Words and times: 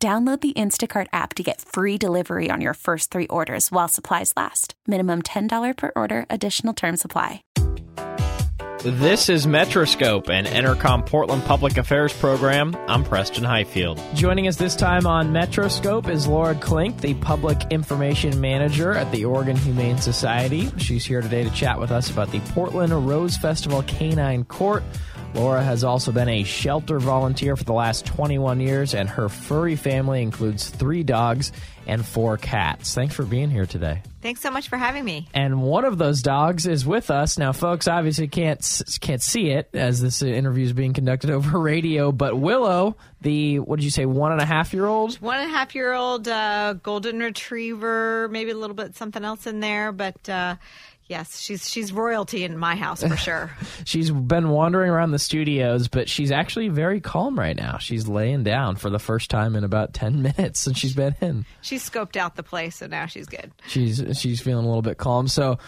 Download 0.00 0.40
the 0.40 0.52
Instacart 0.52 1.08
app 1.12 1.34
to 1.34 1.42
get 1.42 1.60
free 1.60 1.98
delivery 1.98 2.50
on 2.52 2.60
your 2.60 2.74
first 2.74 3.10
three 3.10 3.26
orders 3.26 3.72
while 3.72 3.88
supplies 3.88 4.32
last. 4.36 4.74
Minimum 4.86 5.22
$10 5.22 5.76
per 5.76 5.90
order, 5.96 6.24
additional 6.30 6.72
term 6.72 6.96
supply. 6.96 7.42
This 8.84 9.28
is 9.28 9.48
Metroscope, 9.48 10.28
an 10.28 10.44
Entercom 10.44 11.04
Portland 11.04 11.42
public 11.42 11.78
affairs 11.78 12.12
program. 12.12 12.76
I'm 12.86 13.02
Preston 13.02 13.42
Highfield. 13.42 14.00
Joining 14.14 14.46
us 14.46 14.54
this 14.54 14.76
time 14.76 15.04
on 15.04 15.32
Metroscope 15.32 16.08
is 16.08 16.28
Laura 16.28 16.54
Klink, 16.54 17.00
the 17.00 17.14
Public 17.14 17.60
Information 17.72 18.40
Manager 18.40 18.92
at 18.92 19.10
the 19.10 19.24
Oregon 19.24 19.56
Humane 19.56 19.98
Society. 19.98 20.70
She's 20.78 21.04
here 21.04 21.22
today 21.22 21.42
to 21.42 21.50
chat 21.50 21.80
with 21.80 21.90
us 21.90 22.08
about 22.08 22.30
the 22.30 22.38
Portland 22.52 22.92
Rose 23.08 23.36
Festival 23.36 23.82
Canine 23.82 24.44
Court 24.44 24.84
Laura 25.34 25.62
has 25.62 25.84
also 25.84 26.10
been 26.10 26.28
a 26.28 26.42
shelter 26.42 26.98
volunteer 26.98 27.54
for 27.54 27.64
the 27.64 27.72
last 27.72 28.06
21 28.06 28.60
years, 28.60 28.94
and 28.94 29.08
her 29.08 29.28
furry 29.28 29.76
family 29.76 30.22
includes 30.22 30.68
three 30.70 31.02
dogs 31.02 31.52
and 31.86 32.04
four 32.04 32.36
cats. 32.36 32.94
Thanks 32.94 33.14
for 33.14 33.24
being 33.24 33.50
here 33.50 33.66
today. 33.66 34.02
Thanks 34.20 34.40
so 34.40 34.50
much 34.50 34.68
for 34.68 34.76
having 34.76 35.04
me. 35.04 35.28
And 35.32 35.62
one 35.62 35.84
of 35.84 35.96
those 35.96 36.22
dogs 36.22 36.66
is 36.66 36.84
with 36.84 37.10
us 37.10 37.38
now. 37.38 37.52
Folks 37.52 37.88
obviously 37.88 38.28
can't 38.28 38.82
can't 39.00 39.22
see 39.22 39.50
it 39.50 39.70
as 39.72 40.00
this 40.00 40.22
interview 40.22 40.64
is 40.64 40.72
being 40.72 40.92
conducted 40.92 41.30
over 41.30 41.58
radio. 41.58 42.10
But 42.10 42.38
Willow, 42.38 42.96
the 43.20 43.60
what 43.60 43.76
did 43.76 43.84
you 43.84 43.90
say, 43.90 44.06
one 44.06 44.32
and 44.32 44.40
a 44.40 44.46
half 44.46 44.74
year 44.74 44.86
old, 44.86 45.14
one 45.16 45.38
and 45.38 45.50
a 45.50 45.54
half 45.54 45.74
year 45.74 45.92
old 45.92 46.26
uh, 46.26 46.74
golden 46.74 47.20
retriever, 47.20 48.28
maybe 48.30 48.50
a 48.50 48.56
little 48.56 48.76
bit 48.76 48.96
something 48.96 49.24
else 49.24 49.46
in 49.46 49.60
there, 49.60 49.92
but. 49.92 50.28
Uh, 50.28 50.56
Yes, 51.08 51.40
she's 51.40 51.68
she's 51.68 51.90
royalty 51.90 52.44
in 52.44 52.58
my 52.58 52.76
house 52.76 53.02
for 53.02 53.16
sure. 53.16 53.50
she's 53.84 54.10
been 54.10 54.50
wandering 54.50 54.90
around 54.90 55.12
the 55.12 55.18
studios, 55.18 55.88
but 55.88 56.06
she's 56.06 56.30
actually 56.30 56.68
very 56.68 57.00
calm 57.00 57.38
right 57.38 57.56
now. 57.56 57.78
She's 57.78 58.06
laying 58.06 58.42
down 58.42 58.76
for 58.76 58.90
the 58.90 58.98
first 58.98 59.30
time 59.30 59.56
in 59.56 59.64
about 59.64 59.94
ten 59.94 60.20
minutes 60.36 60.60
since 60.60 60.76
she's 60.76 60.94
been 60.94 61.16
in. 61.22 61.46
She's 61.62 61.88
scoped 61.88 62.16
out 62.16 62.36
the 62.36 62.42
place, 62.42 62.76
so 62.76 62.86
now 62.88 63.06
she's 63.06 63.26
good. 63.26 63.52
She's 63.68 64.02
she's 64.18 64.42
feeling 64.42 64.66
a 64.66 64.68
little 64.68 64.82
bit 64.82 64.98
calm. 64.98 65.28
So, 65.28 65.58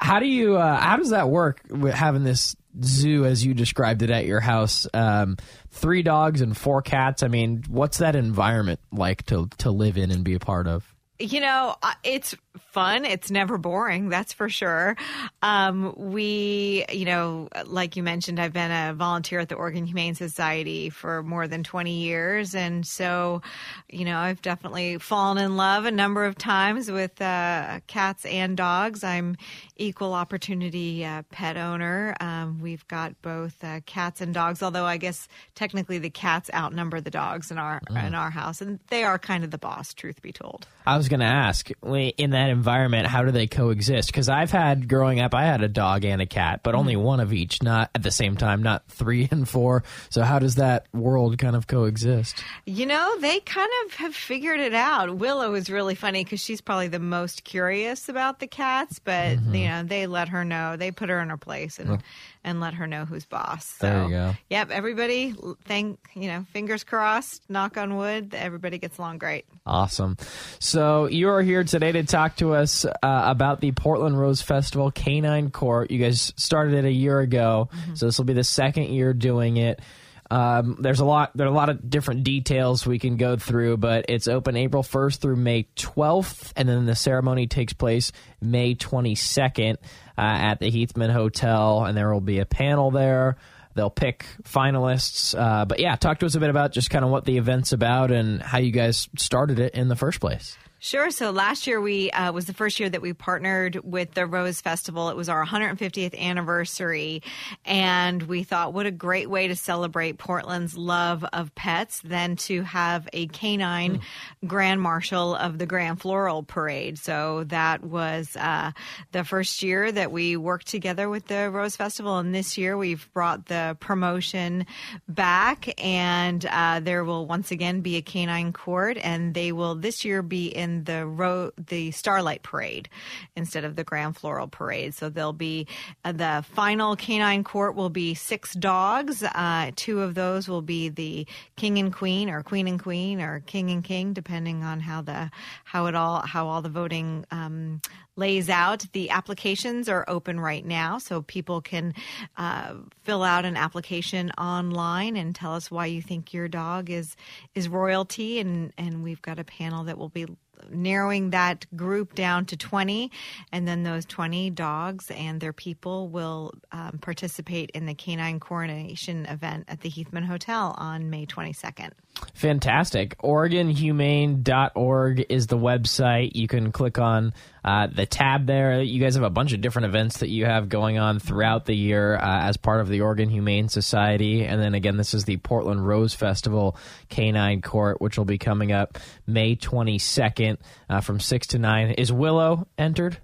how 0.00 0.20
do 0.20 0.26
you 0.26 0.56
uh, 0.56 0.80
how 0.80 0.96
does 0.96 1.10
that 1.10 1.28
work 1.28 1.60
with 1.68 1.92
having 1.92 2.24
this 2.24 2.56
zoo 2.82 3.26
as 3.26 3.44
you 3.44 3.52
described 3.52 4.00
it 4.00 4.10
at 4.10 4.24
your 4.24 4.40
house? 4.40 4.86
Um, 4.94 5.36
three 5.68 6.02
dogs 6.02 6.40
and 6.40 6.56
four 6.56 6.80
cats. 6.80 7.22
I 7.22 7.28
mean, 7.28 7.62
what's 7.68 7.98
that 7.98 8.16
environment 8.16 8.80
like 8.90 9.26
to 9.26 9.50
to 9.58 9.70
live 9.70 9.98
in 9.98 10.10
and 10.10 10.24
be 10.24 10.32
a 10.32 10.40
part 10.40 10.66
of? 10.66 10.82
You 11.20 11.40
know, 11.40 11.74
it's 12.04 12.36
fun. 12.70 13.04
It's 13.04 13.30
never 13.30 13.58
boring, 13.58 14.08
that's 14.08 14.32
for 14.32 14.48
sure. 14.48 14.96
Um, 15.42 15.94
we, 15.96 16.84
you 16.92 17.04
know, 17.04 17.48
like 17.66 17.96
you 17.96 18.02
mentioned, 18.02 18.40
I've 18.40 18.52
been 18.52 18.70
a 18.70 18.94
volunteer 18.94 19.40
at 19.40 19.48
the 19.48 19.54
Oregon 19.54 19.86
Humane 19.86 20.14
Society 20.14 20.90
for 20.90 21.22
more 21.22 21.48
than 21.48 21.64
20 21.64 21.92
years. 21.92 22.54
And 22.54 22.86
so, 22.86 23.42
you 23.88 24.04
know, 24.04 24.18
I've 24.18 24.42
definitely 24.42 24.98
fallen 24.98 25.38
in 25.38 25.56
love 25.56 25.84
a 25.84 25.90
number 25.90 26.24
of 26.24 26.36
times 26.36 26.90
with 26.90 27.20
uh, 27.20 27.80
cats 27.86 28.24
and 28.24 28.56
dogs. 28.56 29.04
I'm 29.04 29.36
equal 29.76 30.12
opportunity 30.12 31.04
uh, 31.04 31.22
pet 31.30 31.56
owner. 31.56 32.14
Um, 32.20 32.60
we've 32.60 32.86
got 32.88 33.20
both 33.22 33.62
uh, 33.62 33.80
cats 33.86 34.20
and 34.20 34.34
dogs, 34.34 34.62
although 34.62 34.84
I 34.84 34.96
guess 34.96 35.28
technically 35.54 35.98
the 35.98 36.10
cats 36.10 36.50
outnumber 36.54 37.00
the 37.00 37.10
dogs 37.10 37.50
in 37.50 37.58
our 37.58 37.80
mm. 37.88 38.06
in 38.06 38.14
our 38.14 38.30
house, 38.30 38.60
and 38.60 38.78
they 38.88 39.04
are 39.04 39.18
kind 39.18 39.44
of 39.44 39.50
the 39.50 39.58
boss, 39.58 39.94
truth 39.94 40.20
be 40.22 40.32
told. 40.32 40.66
I 40.86 40.96
was 40.96 41.08
going 41.08 41.20
to 41.20 41.26
ask 41.26 41.70
in 41.82 42.30
that 42.30 42.47
environment, 42.48 43.06
how 43.06 43.22
do 43.22 43.30
they 43.30 43.46
coexist? 43.46 44.08
Because 44.08 44.28
I've 44.28 44.50
had 44.50 44.88
growing 44.88 45.20
up, 45.20 45.34
I 45.34 45.44
had 45.44 45.62
a 45.62 45.68
dog 45.68 46.04
and 46.04 46.20
a 46.20 46.26
cat, 46.26 46.60
but 46.62 46.74
only 46.74 46.94
mm-hmm. 46.94 47.02
one 47.02 47.20
of 47.20 47.32
each, 47.32 47.62
not 47.62 47.90
at 47.94 48.02
the 48.02 48.10
same 48.10 48.36
time, 48.36 48.62
not 48.62 48.86
three 48.88 49.28
and 49.30 49.48
four. 49.48 49.84
So 50.10 50.22
how 50.22 50.38
does 50.38 50.56
that 50.56 50.86
world 50.92 51.38
kind 51.38 51.56
of 51.56 51.66
coexist? 51.66 52.42
You 52.66 52.86
know, 52.86 53.16
they 53.20 53.40
kind 53.40 53.70
of 53.86 53.94
have 53.94 54.14
figured 54.14 54.60
it 54.60 54.74
out. 54.74 55.16
Willow 55.16 55.54
is 55.54 55.70
really 55.70 55.94
funny 55.94 56.24
because 56.24 56.40
she's 56.40 56.60
probably 56.60 56.88
the 56.88 56.98
most 56.98 57.44
curious 57.44 58.08
about 58.08 58.40
the 58.40 58.46
cats, 58.46 58.98
but 58.98 59.38
mm-hmm. 59.38 59.54
you 59.54 59.68
know, 59.68 59.82
they 59.82 60.06
let 60.06 60.28
her 60.28 60.44
know, 60.44 60.76
they 60.76 60.90
put 60.90 61.08
her 61.08 61.20
in 61.20 61.28
her 61.28 61.36
place, 61.36 61.78
and 61.78 62.02
and 62.48 62.60
let 62.60 62.74
her 62.74 62.86
know 62.86 63.04
who's 63.04 63.26
boss. 63.26 63.66
So, 63.78 63.86
there 63.86 64.04
you 64.04 64.10
go. 64.10 64.34
Yep, 64.48 64.70
everybody, 64.70 65.34
thank 65.66 65.98
you 66.14 66.28
know, 66.28 66.46
fingers 66.52 66.82
crossed, 66.82 67.42
knock 67.50 67.76
on 67.76 67.96
wood, 67.96 68.34
everybody 68.34 68.78
gets 68.78 68.96
along 68.96 69.18
great. 69.18 69.44
Awesome. 69.66 70.16
So 70.58 71.06
you 71.06 71.28
are 71.28 71.42
here 71.42 71.62
today 71.62 71.92
to 71.92 72.04
talk 72.04 72.36
to 72.36 72.54
us 72.54 72.86
uh, 72.86 72.90
about 73.02 73.60
the 73.60 73.72
Portland 73.72 74.18
Rose 74.18 74.40
Festival 74.40 74.90
Canine 74.90 75.50
Court. 75.50 75.90
You 75.90 75.98
guys 75.98 76.32
started 76.36 76.74
it 76.74 76.86
a 76.86 76.92
year 76.92 77.20
ago, 77.20 77.68
mm-hmm. 77.70 77.94
so 77.94 78.06
this 78.06 78.16
will 78.16 78.24
be 78.24 78.32
the 78.32 78.44
second 78.44 78.84
year 78.84 79.12
doing 79.12 79.58
it. 79.58 79.80
Um, 80.30 80.76
there's 80.80 81.00
a 81.00 81.04
lot. 81.04 81.34
There 81.34 81.46
are 81.46 81.50
a 81.50 81.54
lot 81.54 81.70
of 81.70 81.88
different 81.88 82.24
details 82.24 82.86
we 82.86 82.98
can 82.98 83.16
go 83.16 83.36
through, 83.36 83.78
but 83.78 84.06
it's 84.08 84.28
open 84.28 84.56
April 84.56 84.82
1st 84.82 85.18
through 85.18 85.36
May 85.36 85.66
12th, 85.76 86.52
and 86.56 86.68
then 86.68 86.84
the 86.86 86.94
ceremony 86.94 87.46
takes 87.46 87.72
place 87.72 88.12
May 88.40 88.74
22nd 88.74 89.74
uh, 89.74 89.76
at 90.16 90.60
the 90.60 90.70
Heathman 90.70 91.10
Hotel, 91.10 91.84
and 91.84 91.96
there 91.96 92.12
will 92.12 92.20
be 92.20 92.40
a 92.40 92.46
panel 92.46 92.90
there. 92.90 93.36
They'll 93.74 93.90
pick 93.90 94.26
finalists. 94.42 95.38
Uh, 95.38 95.64
but 95.64 95.78
yeah, 95.78 95.94
talk 95.96 96.18
to 96.18 96.26
us 96.26 96.34
a 96.34 96.40
bit 96.40 96.50
about 96.50 96.72
just 96.72 96.90
kind 96.90 97.04
of 97.04 97.10
what 97.10 97.24
the 97.24 97.38
event's 97.38 97.72
about 97.72 98.10
and 98.10 98.42
how 98.42 98.58
you 98.58 98.72
guys 98.72 99.08
started 99.16 99.60
it 99.60 99.74
in 99.74 99.88
the 99.88 99.96
first 99.96 100.20
place. 100.20 100.58
Sure. 100.80 101.10
So 101.10 101.32
last 101.32 101.66
year 101.66 101.80
we 101.80 102.12
uh, 102.12 102.30
was 102.30 102.46
the 102.46 102.54
first 102.54 102.78
year 102.78 102.88
that 102.88 103.02
we 103.02 103.12
partnered 103.12 103.80
with 103.82 104.14
the 104.14 104.26
Rose 104.26 104.60
Festival. 104.60 105.08
It 105.08 105.16
was 105.16 105.28
our 105.28 105.44
150th 105.44 106.16
anniversary, 106.16 107.24
and 107.64 108.22
we 108.22 108.44
thought, 108.44 108.72
what 108.72 108.86
a 108.86 108.92
great 108.92 109.28
way 109.28 109.48
to 109.48 109.56
celebrate 109.56 110.18
Portland's 110.18 110.78
love 110.78 111.24
of 111.32 111.52
pets 111.56 112.00
than 112.04 112.36
to 112.36 112.62
have 112.62 113.08
a 113.12 113.26
canine 113.26 113.98
mm. 113.98 114.48
grand 114.48 114.80
marshal 114.80 115.34
of 115.34 115.58
the 115.58 115.66
Grand 115.66 116.00
Floral 116.00 116.44
Parade. 116.44 116.96
So 116.96 117.42
that 117.48 117.82
was 117.82 118.36
uh, 118.36 118.70
the 119.10 119.24
first 119.24 119.64
year 119.64 119.90
that 119.90 120.12
we 120.12 120.36
worked 120.36 120.68
together 120.68 121.08
with 121.08 121.26
the 121.26 121.50
Rose 121.50 121.74
Festival, 121.74 122.18
and 122.18 122.32
this 122.32 122.56
year 122.56 122.76
we've 122.76 123.12
brought 123.12 123.46
the 123.46 123.76
promotion 123.80 124.64
back, 125.08 125.74
and 125.82 126.46
uh, 126.46 126.78
there 126.78 127.04
will 127.04 127.26
once 127.26 127.50
again 127.50 127.80
be 127.80 127.96
a 127.96 128.02
canine 128.02 128.52
court, 128.52 128.96
and 129.02 129.34
they 129.34 129.50
will 129.50 129.74
this 129.74 130.04
year 130.04 130.22
be 130.22 130.46
in 130.46 130.67
in 130.68 130.84
the 130.84 131.06
ro- 131.06 131.52
the 131.56 131.90
Starlight 131.90 132.42
Parade 132.42 132.88
instead 133.36 133.64
of 133.64 133.76
the 133.76 133.84
Grand 133.84 134.16
Floral 134.16 134.48
Parade. 134.48 134.94
So 134.94 135.08
there'll 135.08 135.32
be 135.32 135.66
uh, 136.04 136.12
the 136.12 136.44
final 136.52 136.96
canine 136.96 137.44
court 137.44 137.74
will 137.74 137.90
be 137.90 138.14
six 138.14 138.54
dogs. 138.54 139.22
Uh, 139.22 139.70
two 139.76 140.02
of 140.02 140.14
those 140.14 140.48
will 140.48 140.62
be 140.62 140.88
the 140.88 141.26
King 141.56 141.78
and 141.78 141.92
Queen, 141.92 142.28
or 142.30 142.42
Queen 142.42 142.68
and 142.68 142.80
Queen, 142.82 143.20
or 143.20 143.40
King 143.40 143.70
and 143.70 143.82
King, 143.82 144.12
depending 144.12 144.62
on 144.62 144.80
how 144.80 145.02
the 145.02 145.30
how 145.64 145.86
it 145.86 145.94
all 145.94 146.20
how 146.20 146.46
all 146.46 146.62
the 146.62 146.68
voting 146.68 147.24
um, 147.30 147.80
lays 148.18 148.50
out. 148.50 148.84
The 148.92 149.10
applications 149.10 149.88
are 149.88 150.04
open 150.08 150.40
right 150.40 150.64
now, 150.64 150.98
so 150.98 151.22
people 151.22 151.60
can 151.60 151.94
uh, 152.36 152.74
fill 153.04 153.22
out 153.22 153.44
an 153.44 153.56
application 153.56 154.30
online 154.32 155.16
and 155.16 155.34
tell 155.34 155.54
us 155.54 155.70
why 155.70 155.86
you 155.86 156.02
think 156.02 156.34
your 156.34 156.48
dog 156.48 156.90
is 156.90 157.16
is 157.54 157.68
royalty. 157.68 158.40
And 158.40 158.72
and 158.76 159.02
we've 159.02 159.22
got 159.22 159.38
a 159.38 159.44
panel 159.44 159.84
that 159.84 159.96
will 159.96 160.08
be 160.10 160.26
narrowing 160.70 161.30
that 161.30 161.64
group 161.76 162.14
down 162.14 162.44
to 162.44 162.56
20 162.56 163.10
and 163.52 163.68
then 163.68 163.84
those 163.84 164.04
20 164.04 164.50
dogs 164.50 165.10
and 165.12 165.40
their 165.40 165.52
people 165.52 166.08
will 166.08 166.52
um, 166.72 166.98
participate 167.00 167.70
in 167.70 167.86
the 167.86 167.94
canine 167.94 168.40
coronation 168.40 169.24
event 169.26 169.64
at 169.68 169.80
the 169.82 169.88
heathman 169.88 170.24
hotel 170.24 170.74
on 170.76 171.10
may 171.10 171.24
22nd 171.24 171.92
Fantastic. 172.34 173.18
OregonHumane.org 173.18 175.26
is 175.28 175.48
the 175.48 175.58
website. 175.58 176.30
You 176.34 176.46
can 176.46 176.72
click 176.72 176.98
on 176.98 177.32
uh, 177.64 177.88
the 177.88 178.06
tab 178.06 178.46
there. 178.46 178.80
You 178.80 179.00
guys 179.00 179.16
have 179.16 179.24
a 179.24 179.30
bunch 179.30 179.52
of 179.52 179.60
different 179.60 179.86
events 179.86 180.18
that 180.18 180.28
you 180.28 180.44
have 180.44 180.68
going 180.68 180.98
on 180.98 181.18
throughout 181.18 181.66
the 181.66 181.74
year 181.74 182.16
uh, 182.16 182.42
as 182.42 182.56
part 182.56 182.80
of 182.80 182.88
the 182.88 183.00
Oregon 183.00 183.28
Humane 183.28 183.68
Society. 183.68 184.44
And 184.44 184.62
then 184.62 184.74
again, 184.74 184.96
this 184.96 185.14
is 185.14 185.24
the 185.24 185.36
Portland 185.38 185.84
Rose 185.86 186.14
Festival 186.14 186.76
Canine 187.08 187.60
Court, 187.60 188.00
which 188.00 188.16
will 188.16 188.24
be 188.24 188.38
coming 188.38 188.70
up 188.72 188.98
May 189.26 189.56
22nd 189.56 190.58
uh, 190.88 191.00
from 191.00 191.18
6 191.20 191.48
to 191.48 191.58
9. 191.58 191.90
Is 191.92 192.12
Willow 192.12 192.68
entered? 192.78 193.18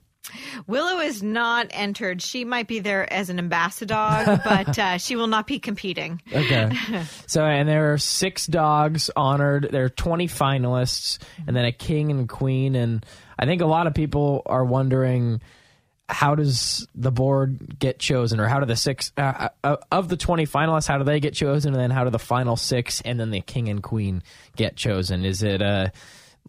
Willow 0.67 1.01
is 1.01 1.23
not 1.23 1.67
entered. 1.71 2.23
She 2.23 2.45
might 2.45 2.67
be 2.67 2.79
there 2.79 3.11
as 3.13 3.31
an 3.31 3.39
ambassador, 3.39 3.95
but 4.45 4.79
uh, 4.79 4.99
she 4.99 5.17
will 5.17 5.27
not 5.27 5.47
be 5.47 5.59
competing. 5.59 6.23
Okay. 6.33 6.73
so, 7.27 7.45
and 7.45 7.69
there 7.69 7.93
are 7.93 7.99
six 7.99 8.47
dogs 8.47 9.11
honored. 9.17 9.69
There 9.71 9.85
are 9.85 9.91
20 9.91 10.27
finalists, 10.29 11.19
and 11.47 11.55
then 11.55 11.65
a 11.65 11.73
king 11.73 12.11
and 12.11 12.29
queen. 12.29 12.75
And 12.75 13.05
I 13.39 13.47
think 13.47 13.61
a 13.61 13.67
lot 13.67 13.87
of 13.87 13.95
people 13.95 14.43
are 14.47 14.65
wondering 14.65 15.41
how 16.09 16.35
does 16.35 16.87
the 16.95 17.11
board 17.11 17.79
get 17.79 17.99
chosen, 17.99 18.39
or 18.39 18.47
how 18.47 18.61
do 18.61 18.67
the 18.67 18.77
six 18.77 19.13
uh, 19.17 19.49
uh, 19.63 19.77
of 19.91 20.09
the 20.09 20.17
20 20.17 20.47
finalists, 20.47 20.87
how 20.87 20.99
do 20.99 21.05
they 21.05 21.19
get 21.19 21.33
chosen? 21.33 21.73
And 21.73 21.81
then 21.81 21.91
how 21.91 22.05
do 22.05 22.11
the 22.11 22.19
final 22.19 22.57
six 22.57 23.01
and 23.01 23.19
then 23.19 23.31
the 23.31 23.41
king 23.41 23.69
and 23.69 23.83
queen 23.83 24.23
get 24.55 24.77
chosen? 24.77 25.25
Is 25.25 25.43
it 25.43 25.63
a 25.63 25.93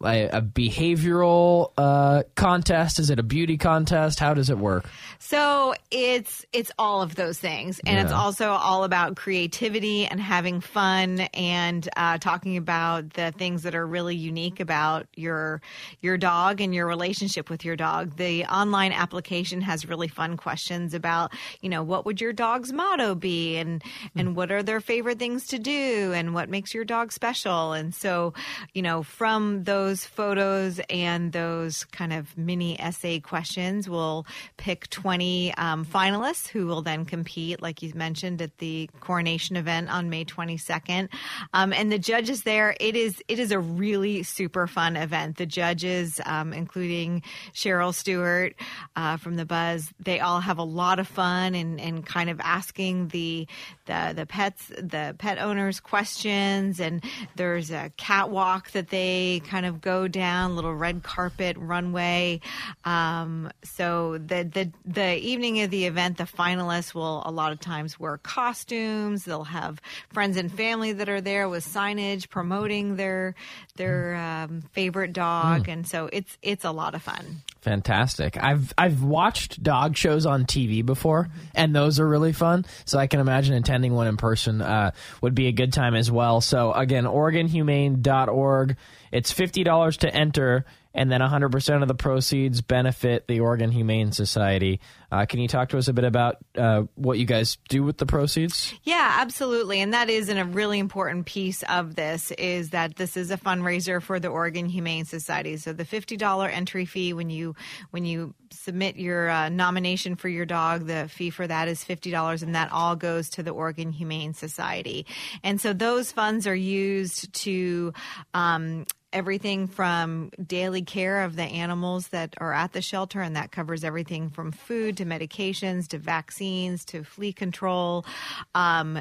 a 0.02 0.42
behavioral 0.42 1.72
uh, 1.78 2.24
contest? 2.36 3.00
Is 3.00 3.10
it 3.10 3.18
a 3.18 3.24
beauty 3.24 3.58
contest? 3.58 4.20
How 4.20 4.34
does 4.34 4.50
it 4.50 4.58
work? 4.58 4.86
So 5.20 5.74
it's 5.90 6.46
it's 6.52 6.72
all 6.78 7.02
of 7.02 7.16
those 7.16 7.40
things, 7.40 7.80
and 7.86 7.96
yeah. 7.96 8.04
it's 8.04 8.12
also 8.12 8.50
all 8.50 8.84
about 8.84 9.16
creativity 9.16 10.06
and 10.06 10.20
having 10.20 10.60
fun 10.60 11.22
and 11.34 11.88
uh, 11.96 12.18
talking 12.18 12.58
about 12.58 13.14
the 13.14 13.32
things 13.32 13.64
that 13.64 13.74
are 13.74 13.88
really 13.88 14.16
unique 14.16 14.60
about 14.60 15.08
your 15.16 15.62
your 16.02 16.18
dog 16.18 16.60
and 16.60 16.76
your 16.76 16.88
relationship 16.88 17.50
with 17.50 17.64
your 17.64 17.76
dog. 17.76 18.18
The 18.18 18.46
online 18.46 18.92
application 18.92 19.62
has 19.62 19.88
really 19.88 20.10
fun 20.10 20.36
questions 20.36 20.94
about 20.94 21.32
you 21.62 21.70
know 21.70 21.84
what 21.84 22.06
would 22.06 22.20
your 22.20 22.34
dog's 22.34 22.74
motto 22.74 23.16
be, 23.16 23.58
and 23.58 23.82
and 24.16 24.36
what 24.36 24.52
are 24.52 24.62
their 24.62 24.82
favorite 24.82 25.20
things 25.20 25.48
to 25.48 25.60
do, 25.60 26.12
and 26.14 26.34
what 26.34 26.50
makes 26.50 26.74
your 26.74 26.84
dog 26.84 27.14
special, 27.14 27.72
and 27.72 27.96
so 27.96 28.34
you 28.74 28.82
know 28.82 29.02
from 29.02 29.64
those 29.64 29.85
those 29.86 30.04
photos 30.04 30.82
and 30.90 31.32
those 31.32 31.84
kind 31.86 32.12
of 32.12 32.36
mini 32.36 32.80
essay 32.80 33.20
questions, 33.20 33.88
we'll 33.88 34.26
pick 34.58 34.90
20 34.90 35.54
um, 35.56 35.86
finalists 35.86 36.48
who 36.48 36.66
will 36.66 36.82
then 36.82 37.06
compete, 37.06 37.62
like 37.62 37.84
you 37.84 37.92
mentioned, 37.94 38.42
at 38.42 38.58
the 38.58 38.90
coronation 39.00 39.56
event 39.56 39.88
on 39.92 40.10
May 40.10 40.26
22nd. 40.26 41.10
Um, 41.54 41.72
and 41.72 41.92
the 41.92 42.00
judges 42.00 42.42
there, 42.44 42.76
it 42.80 42.96
is 42.96 43.22
it 43.28 43.38
is 43.38 43.52
a 43.52 43.60
really 43.60 44.24
super 44.24 44.66
fun 44.66 44.96
event. 44.96 45.38
The 45.38 45.46
judges, 45.46 46.20
um, 46.26 46.52
including 46.52 47.22
Cheryl 47.54 47.94
Stewart 47.94 48.56
uh, 48.96 49.18
from 49.18 49.36
the 49.36 49.46
Buzz, 49.46 49.94
they 50.00 50.20
all 50.20 50.40
have 50.40 50.58
a 50.58 50.64
lot 50.64 50.98
of 50.98 51.08
fun 51.08 51.54
and, 51.54 51.80
and 51.80 52.04
kind 52.04 52.32
of 52.32 52.40
asking 52.40 53.10
the 53.10 53.48
the 53.86 54.14
the 54.16 54.26
pets 54.26 54.68
the 54.70 55.16
pet 55.20 55.38
owners 55.38 55.80
questions 55.80 56.80
and 56.80 57.04
there's 57.36 57.70
a 57.70 57.92
catwalk 57.98 58.72
that 58.72 58.90
they 58.90 59.42
kind 59.46 59.66
of 59.68 59.75
go 59.75 60.07
down 60.07 60.56
little 60.56 60.74
red 60.75 61.04
carpet 61.04 61.57
runway. 61.57 62.42
Um, 62.83 63.51
so 63.63 64.18
the 64.18 64.44
the 64.44 64.72
the 64.86 65.18
evening 65.18 65.62
of 65.62 65.72
the 65.72 65.86
event 65.86 66.18
the 66.18 66.24
finalists 66.24 66.94
will 66.94 67.22
a 67.25 67.31
lot 67.31 67.51
of 67.51 67.60
times 67.60 68.00
wear 68.00 68.18
costumes. 68.18 69.25
They'll 69.25 69.44
have 69.45 69.81
friends 70.12 70.38
and 70.38 70.51
family 70.51 70.94
that 70.94 71.10
are 71.10 71.22
there 71.22 71.50
with 71.50 71.66
signage 71.66 72.30
promoting 72.30 72.95
their 72.95 73.36
their 73.75 74.16
um, 74.16 74.62
favorite 74.74 75.13
dog. 75.13 75.66
Mm. 75.68 75.74
and 75.74 75.88
so 75.88 76.10
it's 76.12 76.38
it's 76.42 76.66
a 76.66 76.72
lot 76.72 76.95
of 76.95 77.01
fun 77.01 77.42
Fantastic. 77.66 78.38
I've 78.38 78.72
I've 78.78 79.02
watched 79.02 79.64
dog 79.64 79.98
shows 79.98 80.28
on 80.28 80.46
TV 80.46 80.86
before, 80.86 81.30
and 81.56 81.76
those 81.76 82.00
are 82.00 82.08
really 82.08 82.32
fun. 82.32 82.64
So 82.86 83.00
I 83.00 83.08
can 83.08 83.20
imagine 83.20 83.56
attending 83.56 83.92
one 83.96 84.06
in 84.06 84.18
person 84.18 84.62
uh, 84.62 84.92
would 85.22 85.34
be 85.34 85.48
a 85.48 85.52
good 85.52 85.74
time 85.74 85.96
as 85.96 86.12
well. 86.12 86.42
So 86.42 86.72
again, 86.74 87.06
OregonHumane.org. 87.06 88.78
It's 89.12 89.32
fifty 89.32 89.64
dollars 89.64 89.98
to 89.98 90.14
enter 90.14 90.66
and 90.96 91.12
then 91.12 91.20
100% 91.20 91.82
of 91.82 91.88
the 91.88 91.94
proceeds 91.94 92.62
benefit 92.62 93.28
the 93.28 93.42
Oregon 93.42 93.70
Humane 93.70 94.14
Society. 94.14 94.80
Uh, 95.12 95.26
can 95.26 95.40
you 95.40 95.48
talk 95.48 95.70
to 95.70 95.78
us 95.78 95.88
a 95.88 95.94
bit 95.94 96.06
about 96.06 96.38
uh, 96.58 96.84
what 96.96 97.20
you 97.20 97.26
guys 97.26 97.58
do 97.70 97.84
with 97.84 97.98
the 97.98 98.06
proceeds? 98.06 98.74
Yeah, 98.84 99.18
absolutely. 99.20 99.82
And 99.82 99.94
that 99.94 100.10
is 100.10 100.30
a 100.30 100.46
really 100.46 100.80
important 100.80 101.26
piece 101.26 101.64
of 101.64 101.96
this 101.96 102.32
is 102.32 102.72
that 102.72 102.96
this 102.96 103.18
is 103.18 103.30
a 103.30 103.38
fundraiser 103.38 104.02
for 104.02 104.20
the 104.20 104.30
Oregon 104.30 104.68
Humane 104.68 105.06
Society. 105.06 105.58
So 105.58 105.74
the 105.74 105.86
$50 105.86 106.50
entry 106.50 106.86
fee 106.86 107.14
when 107.14 107.30
you 107.30 107.56
when 107.92 108.06
you 108.06 108.34
submit 108.52 108.96
your 108.96 109.30
uh, 109.30 109.50
nomination 109.50 110.16
for 110.16 110.30
your 110.30 110.46
dog, 110.46 110.88
the 110.88 111.10
fee 111.10 111.30
for 111.30 111.46
that 111.46 111.68
is 111.68 111.84
$50 111.84 112.42
and 112.42 112.56
that 112.56 112.72
all 112.72 112.96
goes 112.96 113.30
to 113.32 113.44
the 113.44 113.52
Oregon 113.52 113.92
Humane 113.92 114.34
Society. 114.34 115.06
And 115.44 115.60
so 115.60 115.74
those 115.74 116.12
funds 116.12 116.48
are 116.48 116.56
used 116.56 117.34
to 117.34 117.94
um, 118.34 118.86
everything 119.16 119.68
from 119.68 120.30
daily 120.46 120.82
care 120.82 121.24
of 121.24 121.36
the 121.36 121.44
animals 121.44 122.10
that 122.10 122.36
are 122.38 122.54
at 122.54 122.74
the 122.74 122.82
shelter, 122.82 123.22
and 123.22 123.36
that 123.36 123.52
covers 123.52 123.84
everything 123.84 124.30
from 124.30 124.52
food 124.52 124.98
to 124.98 125.06
medications 125.06 125.88
to 125.88 125.98
vaccines 125.98 126.84
to 126.86 127.04
flea 127.04 127.32
control. 127.32 128.06
Um, 128.54 129.00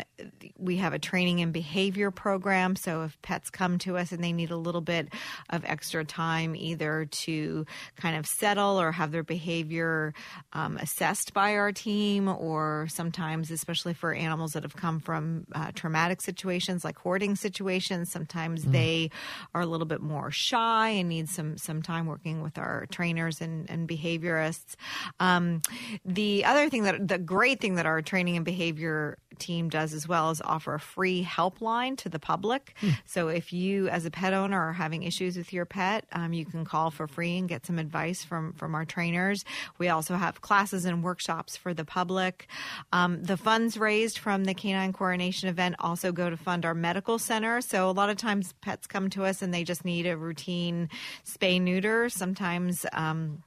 we 0.56 0.76
have 0.76 0.94
a 0.94 0.99
training 0.99 1.40
and 1.40 1.52
behavior 1.52 2.12
program. 2.12 2.76
So 2.76 3.02
if 3.02 3.20
pets 3.22 3.50
come 3.50 3.78
to 3.78 3.96
us 3.96 4.12
and 4.12 4.22
they 4.22 4.32
need 4.32 4.52
a 4.52 4.56
little 4.56 4.81
bit 4.81 5.08
of 5.50 5.64
extra 5.64 6.05
time, 6.05 6.55
either 6.55 7.06
to 7.06 7.67
kind 7.96 8.17
of 8.17 8.26
settle 8.26 8.81
or 8.81 8.93
have 8.93 9.10
their 9.10 9.25
behavior 9.25 10.14
um, 10.52 10.76
assessed 10.76 11.34
by 11.34 11.56
our 11.56 11.72
team, 11.72 12.28
or 12.28 12.87
sometimes, 12.88 13.50
especially 13.50 13.94
for 13.94 14.14
animals 14.14 14.52
that 14.52 14.62
have 14.62 14.76
come 14.76 15.00
from 15.00 15.44
uh, 15.52 15.72
traumatic 15.75 16.20
situations 16.20 16.84
like 16.84 16.96
hoarding 16.99 17.34
situations, 17.34 18.12
sometimes 18.12 18.64
mm. 18.64 18.70
they 18.70 19.10
are 19.55 19.62
a 19.62 19.67
little 19.67 19.87
bit 19.87 20.00
more 20.04 20.30
shy 20.30 20.90
and 20.90 21.08
need 21.08 21.28
some 21.28 21.56
some 21.58 21.82
time 21.82 22.06
working 22.06 22.42
with 22.42 22.58
our 22.58 22.86
trainers 22.90 23.40
and, 23.40 23.68
and 23.70 23.88
behaviorists. 23.88 24.74
Um, 25.18 25.62
the 26.04 26.44
other 26.44 26.68
thing 26.68 26.84
that 26.84 27.08
the 27.08 27.18
great 27.18 27.60
thing 27.60 27.76
that 27.76 27.86
our 27.86 28.02
training 28.02 28.36
and 28.36 28.44
behavior 28.44 29.18
team 29.38 29.68
does 29.68 29.92
as 29.92 30.06
well 30.06 30.30
is 30.30 30.40
offer 30.42 30.74
a 30.74 30.80
free 30.80 31.24
helpline 31.24 31.96
to 31.98 32.08
the 32.08 32.18
public. 32.18 32.74
Hmm. 32.78 32.90
So 33.04 33.28
if 33.28 33.52
you, 33.52 33.88
as 33.88 34.04
a 34.04 34.10
pet 34.10 34.32
owner, 34.32 34.60
are 34.60 34.72
having 34.72 35.02
issues 35.02 35.36
with 35.36 35.52
your 35.52 35.64
pet, 35.64 36.04
um, 36.12 36.32
you 36.32 36.44
can 36.44 36.64
call 36.64 36.90
for 36.90 37.08
free 37.08 37.38
and 37.38 37.48
get 37.48 37.66
some 37.66 37.78
advice 37.78 38.22
from 38.22 38.52
from 38.52 38.74
our 38.74 38.84
trainers. 38.84 39.44
We 39.78 39.88
also 39.88 40.14
have 40.16 40.40
classes 40.40 40.84
and 40.84 41.02
workshops 41.02 41.56
for 41.56 41.74
the 41.74 41.84
public. 41.84 42.48
Um, 42.92 43.22
the 43.22 43.36
funds 43.36 43.76
raised 43.76 44.18
from 44.18 44.44
the 44.44 44.54
canine 44.54 44.92
coronation 44.92 45.48
event 45.48 45.76
also 45.78 46.12
go 46.12 46.30
to 46.30 46.36
fund 46.36 46.64
our 46.64 46.74
medical 46.74 47.18
center. 47.18 47.60
So 47.60 47.88
a 47.88 47.92
lot 47.92 48.10
of 48.10 48.16
times 48.16 48.54
pets 48.60 48.86
come 48.86 49.10
to 49.10 49.24
us 49.24 49.42
and 49.42 49.52
they 49.52 49.64
just 49.64 49.84
need 49.84 49.94
a 50.02 50.17
routine 50.17 50.88
spay 51.25 51.61
neuter. 51.61 52.08
Sometimes. 52.08 52.85
Um, 52.93 53.43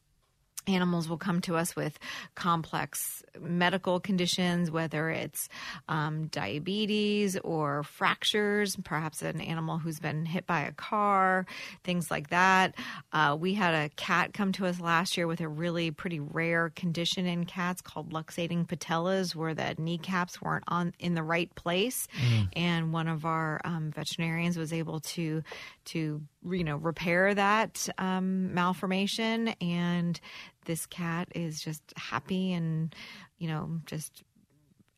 animals 0.68 1.08
will 1.08 1.18
come 1.18 1.42
to 1.42 1.56
us 1.56 1.76
with 1.76 1.98
complex 2.36 3.24
medical 3.40 4.00
conditions, 4.00 4.70
whether 4.70 5.10
it's 5.10 5.50
um, 5.88 6.28
diabetes 6.28 7.38
or 7.38 7.84
fractures, 7.84 8.76
perhaps 8.84 9.22
an 9.22 9.42
animal 9.42 9.78
who's 9.78 10.00
been 10.00 10.26
hit 10.26 10.46
by 10.46 10.62
a 10.62 10.72
car, 10.74 11.46
things 11.84 12.12
like 12.12 12.30
that. 12.30 12.76
Uh, 13.14 13.38
we 13.40 13.54
had 13.54 13.74
a 13.74 13.90
cat 13.96 14.34
come 14.34 14.51
to 14.51 14.66
us 14.66 14.80
last 14.80 15.18
year 15.18 15.27
with 15.27 15.42
a 15.42 15.48
really 15.48 15.92
pretty 15.92 16.20
rare 16.20 16.72
condition 16.75 17.25
in 17.25 17.46
cats 17.46 17.82
called 17.82 18.12
luxating 18.12 18.68
patellas, 18.68 19.36
where 19.36 19.54
the 19.54 19.75
kneecaps 19.77 20.42
weren't 20.42 20.66
on 20.68 20.94
in 21.00 21.16
the 21.16 21.24
right 21.24 21.54
place, 21.56 22.08
mm. 22.20 22.50
and 22.54 22.92
one 22.92 23.08
of 23.08 23.25
our 23.25 23.62
um, 23.63 23.92
veterinarians 23.92 24.58
was 24.58 24.74
able 24.74 25.00
to 25.00 25.44
to 25.88 26.22
you 26.50 26.63
know 26.63 26.77
repair 26.77 27.34
that 27.34 27.89
um, 27.98 28.53
malformation. 28.53 29.50
And 29.62 30.20
this 30.65 30.86
cat 30.86 31.29
is 31.36 31.62
just 31.62 31.82
happy 31.96 32.53
and 32.53 32.94
you 33.38 33.48
know 33.48 33.82
just 33.86 34.24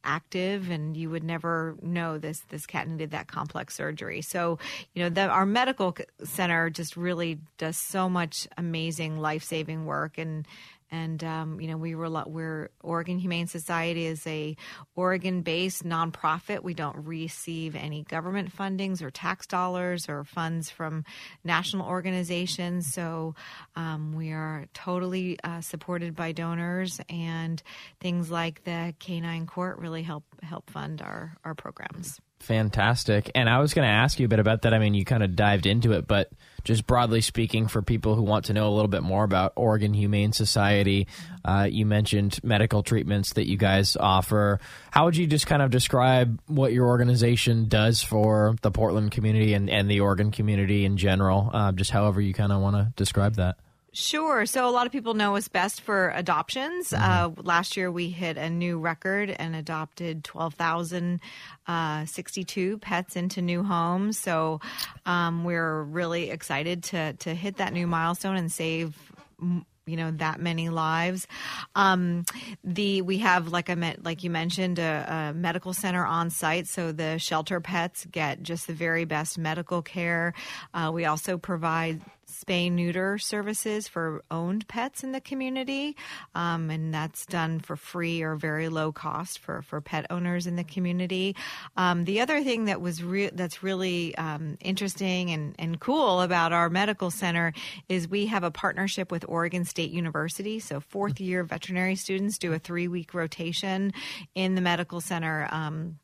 active. 0.03 0.69
And 0.69 0.95
you 0.95 1.09
would 1.09 1.23
never 1.23 1.75
know 1.81 2.17
this 2.17 2.41
this 2.49 2.65
cat 2.65 2.87
needed 2.87 3.11
that 3.11 3.27
complex 3.27 3.75
surgery. 3.75 4.21
So 4.21 4.59
you 4.93 5.03
know 5.03 5.09
the, 5.09 5.27
our 5.27 5.45
medical 5.45 5.95
center 6.23 6.69
just 6.69 6.97
really 6.97 7.39
does 7.57 7.77
so 7.77 8.09
much 8.09 8.47
amazing 8.57 9.19
life-saving 9.19 9.85
work. 9.85 10.17
And 10.17 10.47
and 10.91 11.23
um, 11.23 11.59
you 11.59 11.67
know 11.67 11.77
we 11.77 11.95
were 11.95 12.09
we're 12.27 12.69
Oregon 12.81 13.19
Humane 13.19 13.47
Society 13.47 14.05
is 14.05 14.25
a 14.27 14.55
Oregon-based 14.95 15.83
nonprofit. 15.83 16.63
We 16.63 16.73
don't 16.73 17.05
receive 17.05 17.75
any 17.75 18.03
government 18.03 18.55
fundings 18.55 19.01
or 19.01 19.11
tax 19.11 19.47
dollars 19.47 20.09
or 20.09 20.23
funds 20.23 20.69
from 20.69 21.03
national 21.43 21.87
organizations. 21.87 22.93
So 22.93 23.35
um, 23.75 24.13
we 24.13 24.31
are 24.31 24.65
totally 24.73 25.37
uh, 25.43 25.61
supported 25.61 26.15
by 26.15 26.31
donors, 26.31 26.99
and 27.09 27.61
things 27.99 28.31
like 28.31 28.63
the 28.63 28.93
Canine 28.99 29.45
Court 29.45 29.77
really 29.77 30.03
help 30.03 30.23
help 30.41 30.69
fund 30.69 31.01
our 31.01 31.37
our 31.43 31.55
programs. 31.55 32.19
Fantastic. 32.39 33.31
And 33.35 33.49
I 33.49 33.59
was 33.59 33.73
going 33.73 33.85
to 33.85 33.93
ask 33.93 34.19
you 34.19 34.25
a 34.25 34.29
bit 34.29 34.39
about 34.39 34.63
that. 34.63 34.73
I 34.73 34.79
mean, 34.79 34.93
you 34.93 35.05
kind 35.05 35.23
of 35.23 35.35
dived 35.35 35.65
into 35.65 35.91
it, 35.91 36.07
but 36.07 36.31
just 36.63 36.87
broadly 36.87 37.21
speaking, 37.21 37.67
for 37.67 37.81
people 37.81 38.15
who 38.15 38.21
want 38.21 38.45
to 38.45 38.53
know 38.53 38.67
a 38.67 38.73
little 38.73 38.87
bit 38.87 39.03
more 39.03 39.23
about 39.23 39.53
Oregon 39.55 39.93
Humane 39.93 40.31
Society, 40.31 41.07
uh, 41.43 41.67
you 41.69 41.85
mentioned 41.85 42.39
medical 42.43 42.81
treatments 42.81 43.33
that 43.33 43.47
you 43.47 43.57
guys 43.57 43.97
offer. 43.97 44.59
How 44.89 45.05
would 45.05 45.17
you 45.17 45.27
just 45.27 45.47
kind 45.47 45.61
of 45.61 45.69
describe 45.69 46.39
what 46.47 46.71
your 46.71 46.87
organization 46.87 47.67
does 47.67 48.01
for 48.01 48.55
the 48.61 48.71
Portland 48.71 49.11
community 49.11 49.53
and, 49.53 49.69
and 49.69 49.89
the 49.89 49.99
Oregon 49.99 50.31
community 50.31 50.85
in 50.85 50.97
general? 50.97 51.51
Uh, 51.53 51.71
just 51.73 51.91
however 51.91 52.21
you 52.21 52.33
kind 52.33 52.51
of 52.51 52.61
want 52.61 52.75
to 52.75 52.93
describe 52.95 53.35
that. 53.35 53.57
Sure. 53.91 54.45
So 54.45 54.69
a 54.69 54.71
lot 54.71 54.85
of 54.85 54.91
people 54.91 55.15
know 55.15 55.35
us 55.35 55.47
best 55.47 55.81
for 55.81 56.13
adoptions. 56.15 56.89
Mm-hmm. 56.89 57.39
Uh, 57.39 57.41
last 57.41 57.75
year 57.75 57.91
we 57.91 58.09
hit 58.09 58.37
a 58.37 58.47
new 58.49 58.77
record 58.77 59.31
and 59.31 59.55
adopted 59.55 60.23
12,062 60.23 62.77
pets 62.77 63.15
into 63.15 63.41
new 63.41 63.63
homes. 63.63 64.19
So 64.19 64.61
um, 65.05 65.43
we're 65.43 65.81
really 65.83 66.29
excited 66.29 66.83
to, 66.85 67.11
to 67.13 67.33
hit 67.33 67.57
that 67.57 67.73
new 67.73 67.87
milestone 67.87 68.37
and 68.37 68.51
save 68.51 68.95
mm, 69.41 69.65
you 69.89 69.97
know 69.97 70.11
that 70.11 70.39
many 70.39 70.69
lives. 70.69 71.27
Um, 71.75 72.25
the 72.63 73.01
we 73.01 73.17
have 73.19 73.47
like 73.47 73.71
I 73.71 73.75
meant 73.75 74.05
like 74.05 74.23
you 74.23 74.29
mentioned 74.29 74.77
a, 74.77 75.31
a, 75.31 75.33
medical 75.33 75.73
center 75.73 76.05
on 76.05 76.29
site, 76.29 76.67
so 76.67 76.91
the 76.91 77.17
shelter 77.17 77.59
pets 77.59 78.05
get 78.05 78.43
just 78.43 78.67
the 78.67 78.73
very 78.73 79.05
best 79.05 79.39
medical 79.39 79.81
care. 79.81 80.35
Uh, 80.75 80.91
we 80.93 81.05
also 81.05 81.39
provide 81.39 82.01
spay 82.39 82.71
neuter 82.71 83.17
services 83.17 83.87
for 83.87 84.23
owned 84.31 84.67
pets 84.67 85.03
in 85.03 85.11
the 85.11 85.21
community, 85.21 85.95
um, 86.35 86.69
and 86.69 86.93
that's 86.93 87.25
done 87.25 87.59
for 87.59 87.75
free 87.75 88.21
or 88.21 88.35
very 88.35 88.69
low 88.69 88.91
cost 88.91 89.39
for 89.39 89.61
for 89.61 89.81
pet 89.81 90.05
owners 90.09 90.47
in 90.47 90.55
the 90.55 90.63
community. 90.63 91.35
Um, 91.77 92.05
the 92.05 92.21
other 92.21 92.43
thing 92.43 92.65
that 92.65 92.81
was 92.81 93.03
re- 93.03 93.31
that's 93.33 93.63
really 93.63 94.15
um, 94.15 94.57
interesting 94.61 95.31
and 95.31 95.55
and 95.59 95.79
cool 95.79 96.21
about 96.21 96.53
our 96.53 96.69
medical 96.69 97.11
center 97.11 97.53
is 97.87 98.07
we 98.07 98.27
have 98.27 98.43
a 98.43 98.51
partnership 98.51 99.11
with 99.11 99.25
Oregon 99.27 99.65
State 99.65 99.91
University. 99.91 100.59
So 100.59 100.79
fourth 100.79 101.19
year 101.19 101.43
veterinary 101.43 101.95
students 101.95 102.37
do 102.37 102.53
a 102.53 102.59
three 102.59 102.87
week 102.87 103.13
rotation 103.13 103.93
in 104.35 104.55
the 104.55 104.61
medical 104.61 105.01
center. 105.01 105.47
Um, 105.51 105.99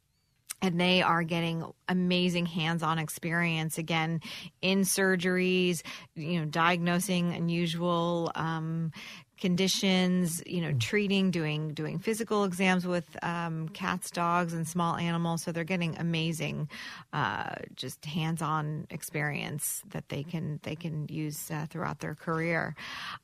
and 0.62 0.80
they 0.80 1.02
are 1.02 1.24
getting 1.24 1.66
amazing 1.88 2.46
hands-on 2.46 2.98
experience 2.98 3.78
again 3.78 4.22
in 4.62 4.82
surgeries 4.82 5.82
you 6.16 6.40
know 6.40 6.46
diagnosing 6.46 7.34
unusual 7.34 8.32
um, 8.36 8.92
conditions 9.40 10.42
you 10.46 10.62
know 10.62 10.74
treating 10.80 11.32
doing 11.32 11.74
doing 11.74 12.00
physical 12.00 12.44
exams 12.44 12.86
with 12.88 13.06
um, 13.24 13.70
cats 13.70 14.12
dogs 14.12 14.54
and 14.54 14.68
small 14.68 14.96
animals. 14.96 15.44
So 15.44 15.52
they're 15.52 15.64
getting 15.64 15.98
amazing 15.98 16.70
uh, 17.14 17.56
just 17.76 18.06
hands-on 18.06 18.88
experience 18.90 19.84
that 19.90 20.10
they 20.10 20.24
can 20.24 20.60
they 20.64 20.76
can 20.76 21.08
use 21.10 21.50
uh, 21.52 21.66
throughout 21.70 22.00
their 22.00 22.16
career. 22.16 22.76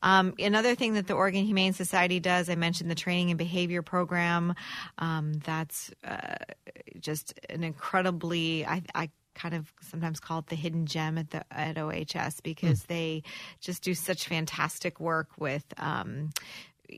Um, 0.02 0.34
another 0.38 0.74
thing 0.74 0.94
that 0.94 1.06
the 1.06 1.14
oregon 1.14 1.44
humane 1.44 1.72
society 1.72 2.20
does 2.20 2.48
i 2.48 2.54
mentioned 2.54 2.90
the 2.90 2.94
training 2.94 3.30
and 3.30 3.38
behavior 3.38 3.82
program. 3.82 4.54
Um, 4.98 5.34
that's 5.44 5.90
uh, 6.04 6.36
just 7.00 7.38
an 7.48 7.64
incredibly 7.64 8.66
I, 8.66 8.82
I 8.94 9.10
kind 9.34 9.54
of 9.54 9.72
sometimes 9.80 10.20
call 10.20 10.40
it 10.40 10.46
the 10.46 10.56
hidden 10.56 10.86
gem 10.86 11.18
at 11.18 11.30
the 11.30 11.44
at 11.52 11.78
OHS 11.78 12.40
because 12.40 12.82
mm. 12.82 12.86
they 12.86 13.22
just 13.60 13.82
do 13.82 13.94
such 13.94 14.28
fantastic 14.28 15.00
work 15.00 15.28
with 15.38 15.64
um, 15.78 16.30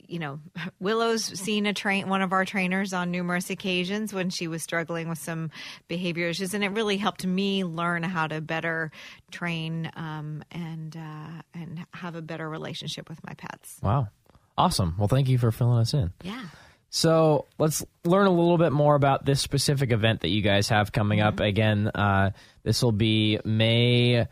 you 0.09 0.19
know, 0.19 0.41
Willow's 0.81 1.25
seen 1.25 1.67
a 1.67 1.73
train 1.73 2.09
one 2.09 2.23
of 2.23 2.33
our 2.33 2.45
trainers 2.45 2.93
on 2.93 3.11
numerous 3.11 3.51
occasions 3.51 4.13
when 4.13 4.31
she 4.31 4.49
was 4.49 4.63
struggling 4.63 5.09
with 5.09 5.19
some 5.19 5.51
behavior 5.89 6.29
issues, 6.29 6.55
and 6.55 6.65
it 6.65 6.71
really 6.71 6.97
helped 6.97 7.25
me 7.25 7.65
learn 7.65 8.03
how 8.03 8.27
to 8.27 8.41
better 8.41 8.91
train 9.31 9.91
um, 9.97 10.43
and 10.51 10.97
uh, 10.97 11.43
and 11.55 11.87
have 11.93 12.15
a 12.17 12.23
better 12.23 12.49
relationship 12.49 13.09
with 13.09 13.25
my 13.25 13.35
pets. 13.35 13.79
Wow, 13.83 14.09
awesome! 14.57 14.95
Well, 14.99 15.09
thank 15.09 15.29
you 15.29 15.39
for 15.39 15.53
filling 15.53 15.79
us 15.79 15.95
in. 15.95 16.13
Yeah. 16.23 16.45
So 16.95 17.47
let's 17.59 17.85
learn 18.05 18.29
a 18.29 18.31
little 18.31 18.57
bit 18.57 18.71
more 18.71 18.95
about 18.95 19.25
this 19.25 19.41
specific 19.41 19.91
event 19.91 20.21
that 20.21 20.29
you 20.29 20.43
guys 20.43 20.69
have 20.69 20.93
coming 20.93 21.19
mm-hmm. 21.19 21.27
up. 21.27 21.41
Again, 21.41 21.89
uh, 21.89 22.31
this 22.63 22.85
will 22.85 22.93
be 22.93 23.41
May 23.45 24.29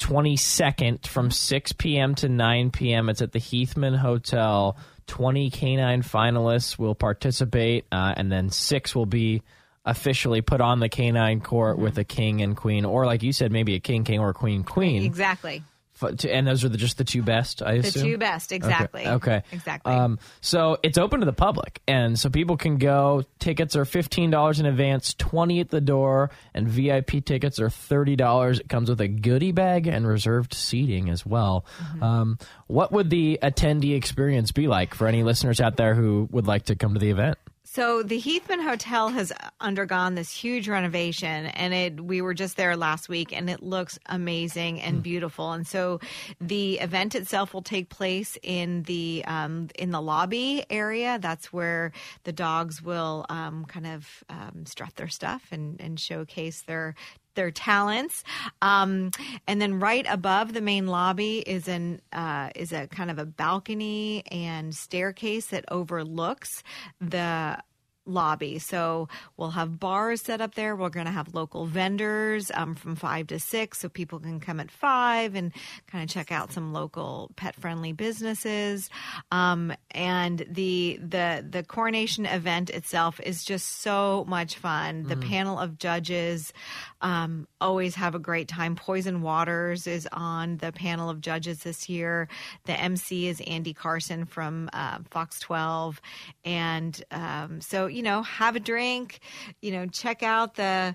22nd 0.00 1.06
from 1.06 1.30
6 1.30 1.72
p.m. 1.74 2.16
to 2.16 2.28
9 2.28 2.72
p.m. 2.72 3.08
It's 3.08 3.22
at 3.22 3.30
the 3.30 3.38
Heathman 3.38 3.96
Hotel. 3.96 4.76
20 5.06 5.50
canine 5.50 6.02
finalists 6.02 6.76
will 6.80 6.96
participate, 6.96 7.86
uh, 7.92 8.12
and 8.16 8.30
then 8.30 8.50
six 8.50 8.92
will 8.92 9.06
be 9.06 9.42
officially 9.84 10.40
put 10.40 10.60
on 10.60 10.80
the 10.80 10.88
canine 10.88 11.40
court 11.40 11.76
mm-hmm. 11.76 11.84
with 11.84 11.96
a 11.96 12.04
king 12.04 12.42
and 12.42 12.56
queen, 12.56 12.84
or 12.84 13.06
like 13.06 13.22
you 13.22 13.32
said, 13.32 13.52
maybe 13.52 13.76
a 13.76 13.80
king, 13.80 14.02
king, 14.02 14.18
or 14.18 14.30
a 14.30 14.34
queen, 14.34 14.64
queen. 14.64 15.04
Exactly 15.04 15.62
and 16.02 16.46
those 16.46 16.64
are 16.64 16.68
the, 16.68 16.78
just 16.78 16.98
the 16.98 17.04
two 17.04 17.22
best, 17.22 17.62
I 17.62 17.74
assume. 17.74 18.02
The 18.02 18.08
two 18.10 18.18
best, 18.18 18.52
exactly. 18.52 19.06
Okay, 19.06 19.14
okay. 19.14 19.42
exactly. 19.52 19.92
Um, 19.92 20.18
so 20.40 20.78
it's 20.82 20.98
open 20.98 21.20
to 21.20 21.26
the 21.26 21.32
public, 21.32 21.80
and 21.86 22.18
so 22.18 22.30
people 22.30 22.56
can 22.56 22.78
go. 22.78 23.24
Tickets 23.38 23.76
are 23.76 23.84
fifteen 23.84 24.30
dollars 24.30 24.60
in 24.60 24.66
advance, 24.66 25.14
twenty 25.14 25.60
at 25.60 25.70
the 25.70 25.80
door, 25.80 26.30
and 26.54 26.68
VIP 26.68 27.24
tickets 27.24 27.60
are 27.60 27.70
thirty 27.70 28.16
dollars. 28.16 28.60
It 28.60 28.68
comes 28.68 28.88
with 28.88 29.00
a 29.00 29.08
goodie 29.08 29.52
bag 29.52 29.86
and 29.86 30.06
reserved 30.06 30.54
seating 30.54 31.08
as 31.08 31.24
well. 31.24 31.64
Mm-hmm. 31.78 32.02
Um, 32.02 32.38
what 32.66 32.92
would 32.92 33.10
the 33.10 33.38
attendee 33.42 33.96
experience 33.96 34.52
be 34.52 34.68
like 34.68 34.94
for 34.94 35.06
any 35.06 35.22
listeners 35.22 35.60
out 35.60 35.76
there 35.76 35.94
who 35.94 36.28
would 36.30 36.46
like 36.46 36.66
to 36.66 36.74
come 36.74 36.94
to 36.94 37.00
the 37.00 37.10
event? 37.10 37.38
So 37.72 38.02
the 38.02 38.20
Heathman 38.20 38.62
Hotel 38.62 39.08
has 39.08 39.32
undergone 39.58 40.14
this 40.14 40.30
huge 40.30 40.68
renovation, 40.68 41.46
and 41.46 41.72
it 41.72 42.04
we 42.04 42.20
were 42.20 42.34
just 42.34 42.58
there 42.58 42.76
last 42.76 43.08
week, 43.08 43.32
and 43.32 43.48
it 43.48 43.62
looks 43.62 43.98
amazing 44.04 44.78
and 44.82 44.98
mm. 44.98 45.02
beautiful. 45.02 45.52
And 45.52 45.66
so 45.66 45.98
the 46.38 46.80
event 46.80 47.14
itself 47.14 47.54
will 47.54 47.62
take 47.62 47.88
place 47.88 48.36
in 48.42 48.82
the 48.82 49.24
um, 49.26 49.68
in 49.74 49.90
the 49.90 50.02
lobby 50.02 50.66
area. 50.68 51.18
That's 51.18 51.50
where 51.50 51.92
the 52.24 52.32
dogs 52.32 52.82
will 52.82 53.24
um, 53.30 53.64
kind 53.64 53.86
of 53.86 54.22
um, 54.28 54.66
strut 54.66 54.94
their 54.96 55.08
stuff 55.08 55.42
and, 55.50 55.80
and 55.80 55.98
showcase 55.98 56.60
their 56.66 56.94
their 57.34 57.50
talents. 57.50 58.24
Um, 58.60 59.10
and 59.46 59.60
then 59.60 59.80
right 59.80 60.06
above 60.08 60.52
the 60.52 60.60
main 60.60 60.86
lobby 60.86 61.38
is 61.38 61.68
an 61.68 62.00
uh, 62.12 62.50
is 62.54 62.72
a 62.72 62.86
kind 62.88 63.10
of 63.10 63.18
a 63.18 63.26
balcony 63.26 64.24
and 64.30 64.74
staircase 64.74 65.46
that 65.46 65.64
overlooks 65.68 66.62
the 67.00 67.58
lobby. 68.04 68.58
So 68.58 69.08
we'll 69.36 69.50
have 69.50 69.78
bars 69.78 70.22
set 70.22 70.40
up 70.40 70.54
there. 70.54 70.74
We're 70.74 70.88
going 70.88 71.06
to 71.06 71.12
have 71.12 71.34
local 71.34 71.66
vendors 71.66 72.50
um, 72.54 72.74
from 72.74 72.96
five 72.96 73.28
to 73.28 73.38
six, 73.38 73.78
so 73.78 73.88
people 73.88 74.18
can 74.18 74.40
come 74.40 74.60
at 74.60 74.70
five 74.70 75.34
and 75.34 75.52
kind 75.86 76.02
of 76.02 76.10
check 76.10 76.32
out 76.32 76.52
some 76.52 76.72
local 76.72 77.30
pet 77.36 77.54
friendly 77.54 77.92
businesses. 77.92 78.90
Um, 79.30 79.72
and 79.92 80.44
the 80.48 80.98
the 81.02 81.44
the 81.48 81.62
coronation 81.62 82.26
event 82.26 82.70
itself 82.70 83.20
is 83.20 83.44
just 83.44 83.82
so 83.82 84.24
much 84.28 84.56
fun. 84.56 85.04
The 85.04 85.16
mm. 85.16 85.28
panel 85.28 85.58
of 85.58 85.78
judges 85.78 86.52
um, 87.00 87.46
always 87.60 87.94
have 87.96 88.14
a 88.14 88.18
great 88.18 88.48
time. 88.48 88.76
Poison 88.76 89.22
Waters 89.22 89.86
is 89.86 90.08
on 90.12 90.56
the 90.58 90.72
panel 90.72 91.10
of 91.10 91.20
judges 91.20 91.62
this 91.62 91.88
year. 91.88 92.28
The 92.64 92.78
MC 92.78 93.28
is 93.28 93.40
Andy 93.46 93.74
Carson 93.74 94.24
from 94.24 94.70
uh, 94.72 94.98
Fox 95.10 95.38
12, 95.40 96.00
and 96.44 97.02
um, 97.10 97.60
so 97.60 97.88
you 97.92 98.02
know, 98.02 98.22
have 98.22 98.56
a 98.56 98.60
drink, 98.60 99.20
you 99.60 99.72
know, 99.72 99.86
check 99.86 100.22
out 100.22 100.54
the 100.54 100.94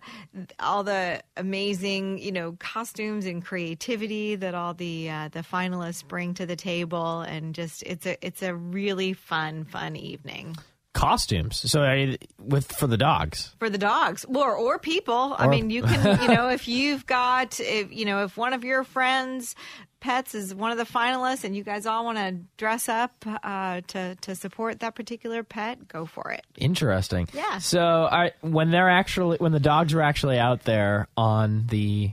all 0.59 0.83
the 0.83 1.21
amazing, 1.35 2.17
you 2.19 2.31
know, 2.31 2.53
costumes 2.59 3.25
and 3.25 3.43
creativity 3.43 4.35
that 4.35 4.55
all 4.55 4.73
the 4.73 5.09
uh, 5.09 5.29
the 5.29 5.39
finalists 5.39 6.07
bring 6.07 6.33
to 6.35 6.45
the 6.45 6.55
table, 6.55 7.21
and 7.21 7.55
just 7.55 7.83
it's 7.83 8.05
a 8.05 8.17
it's 8.25 8.41
a 8.41 8.55
really 8.55 9.13
fun 9.13 9.65
fun 9.65 9.95
evening 9.95 10.55
costumes. 10.97 11.69
So 11.71 11.83
I, 11.83 12.17
with 12.39 12.71
for 12.73 12.87
the 12.87 12.97
dogs, 12.97 13.55
for 13.59 13.69
the 13.69 13.77
dogs, 13.77 14.25
or 14.25 14.55
or 14.55 14.79
people. 14.79 15.35
Or, 15.37 15.41
I 15.41 15.47
mean, 15.47 15.69
you 15.69 15.83
can 15.83 16.21
you 16.21 16.27
know 16.27 16.49
if 16.49 16.67
you've 16.67 17.05
got 17.05 17.59
if 17.59 17.91
you 17.91 18.05
know 18.05 18.23
if 18.23 18.35
one 18.35 18.53
of 18.53 18.63
your 18.63 18.83
friends 18.83 19.55
pets 19.99 20.35
is 20.35 20.53
one 20.53 20.71
of 20.71 20.77
the 20.77 20.85
finalists 20.85 21.43
and 21.43 21.55
you 21.55 21.63
guys 21.63 21.85
all 21.85 22.05
want 22.05 22.17
to 22.17 22.37
dress 22.57 22.87
up 22.89 23.25
uh, 23.43 23.81
to 23.87 24.15
to 24.21 24.35
support 24.35 24.79
that 24.79 24.95
particular 24.95 25.43
pet, 25.43 25.87
go 25.87 26.05
for 26.05 26.31
it. 26.31 26.45
Interesting. 26.57 27.27
Yeah. 27.33 27.59
So 27.59 28.07
I, 28.11 28.31
when 28.41 28.71
they're 28.71 28.89
actually 28.89 29.37
when 29.37 29.51
the 29.51 29.59
dogs 29.59 29.93
are 29.93 30.01
actually 30.01 30.39
out 30.39 30.63
there 30.63 31.07
on 31.15 31.67
the 31.67 32.11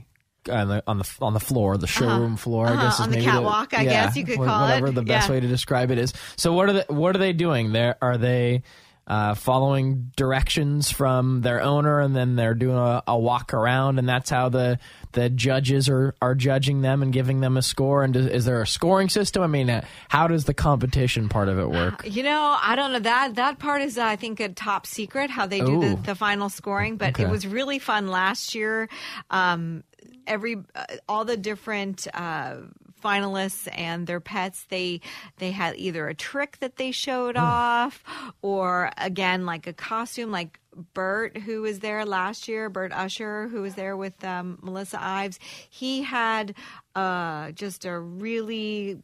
on 0.49 0.67
the 0.67 0.83
on 0.87 0.97
the 0.97 1.09
on 1.21 1.33
the 1.33 1.39
floor, 1.39 1.77
the 1.77 1.87
showroom 1.87 2.33
uh-huh. 2.33 2.35
floor. 2.37 2.67
Uh-huh. 2.67 2.79
I 2.79 2.83
guess 2.83 2.99
on 2.99 3.11
the 3.11 3.21
catwalk. 3.21 3.71
The, 3.71 3.79
I 3.79 3.81
yeah, 3.81 4.05
guess 4.05 4.15
you 4.15 4.25
could 4.25 4.39
whatever 4.39 4.51
call 4.51 4.61
whatever 4.67 4.87
it. 4.87 4.95
the 4.95 5.03
best 5.03 5.27
yeah. 5.27 5.35
way 5.35 5.39
to 5.39 5.47
describe 5.47 5.91
it 5.91 5.97
is. 5.97 6.13
So 6.37 6.53
what 6.53 6.69
are 6.69 6.73
they 6.73 6.85
what 6.87 7.15
are 7.15 7.19
they 7.19 7.33
doing? 7.33 7.71
There 7.71 7.97
are 8.01 8.17
they 8.17 8.63
uh, 9.07 9.35
following 9.35 10.11
directions 10.15 10.89
from 10.89 11.41
their 11.41 11.61
owner, 11.61 11.99
and 11.99 12.15
then 12.15 12.35
they're 12.35 12.55
doing 12.55 12.77
a, 12.77 13.03
a, 13.07 13.17
walk 13.17 13.53
around, 13.53 13.99
and 13.99 14.09
that's 14.09 14.31
how 14.31 14.49
the 14.49 14.79
the 15.11 15.29
judges 15.29 15.87
are 15.89 16.15
are 16.21 16.33
judging 16.33 16.81
them 16.81 17.03
and 17.03 17.13
giving 17.13 17.39
them 17.39 17.55
a 17.55 17.61
score. 17.61 18.03
And 18.03 18.15
does, 18.15 18.25
is 18.25 18.45
there 18.45 18.61
a 18.61 18.67
scoring 18.67 19.09
system? 19.09 19.43
I 19.43 19.47
mean, 19.47 19.69
uh, 19.69 19.85
how 20.09 20.27
does 20.27 20.45
the 20.45 20.55
competition 20.55 21.29
part 21.29 21.49
of 21.49 21.59
it 21.59 21.69
work? 21.69 22.01
You 22.05 22.23
know, 22.23 22.57
I 22.59 22.75
don't 22.75 22.93
know 22.93 22.99
that 22.99 23.35
that 23.35 23.59
part 23.59 23.83
is 23.83 23.99
I 23.99 24.15
think 24.15 24.39
a 24.39 24.49
top 24.49 24.87
secret 24.87 25.29
how 25.29 25.45
they 25.45 25.59
do 25.59 25.81
the, 25.81 25.95
the, 25.97 26.15
final 26.15 26.49
scoring, 26.49 26.97
but 26.97 27.09
okay. 27.09 27.23
it 27.23 27.29
was 27.29 27.45
really 27.45 27.77
fun 27.77 28.07
last 28.07 28.55
year. 28.55 28.89
Um, 29.29 29.83
every 30.27 30.57
uh, 30.75 30.85
all 31.07 31.25
the 31.25 31.37
different 31.37 32.07
uh, 32.13 32.57
finalists 33.03 33.67
and 33.77 34.07
their 34.07 34.19
pets 34.19 34.65
they 34.69 35.01
they 35.37 35.51
had 35.51 35.75
either 35.77 36.07
a 36.07 36.15
trick 36.15 36.57
that 36.59 36.77
they 36.77 36.91
showed 36.91 37.37
oh. 37.37 37.41
off 37.41 38.03
or 38.41 38.91
again 38.97 39.45
like 39.45 39.67
a 39.67 39.73
costume 39.73 40.31
like 40.31 40.59
Bert, 40.93 41.37
who 41.37 41.61
was 41.61 41.79
there 41.79 42.05
last 42.05 42.49
year, 42.49 42.69
Bert 42.69 42.91
Usher, 42.91 43.47
who 43.47 43.61
was 43.61 43.75
there 43.75 43.95
with 43.95 44.21
um, 44.25 44.59
Melissa 44.61 45.01
Ives, 45.01 45.39
he 45.69 46.03
had 46.03 46.53
uh, 46.95 47.51
just 47.51 47.85
a 47.85 47.97
really 47.97 49.01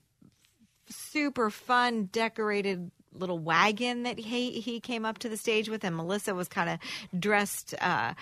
super 0.89 1.49
fun 1.49 2.09
decorated 2.11 2.91
little 3.13 3.39
wagon 3.39 4.03
that 4.03 4.17
he 4.17 4.59
he 4.61 4.79
came 4.79 5.05
up 5.05 5.17
to 5.19 5.29
the 5.29 5.37
stage 5.37 5.67
with 5.69 5.83
and 5.83 5.95
Melissa 5.95 6.33
was 6.33 6.47
kind 6.47 6.69
of 6.69 7.19
dressed 7.19 7.75
uh 7.81 8.13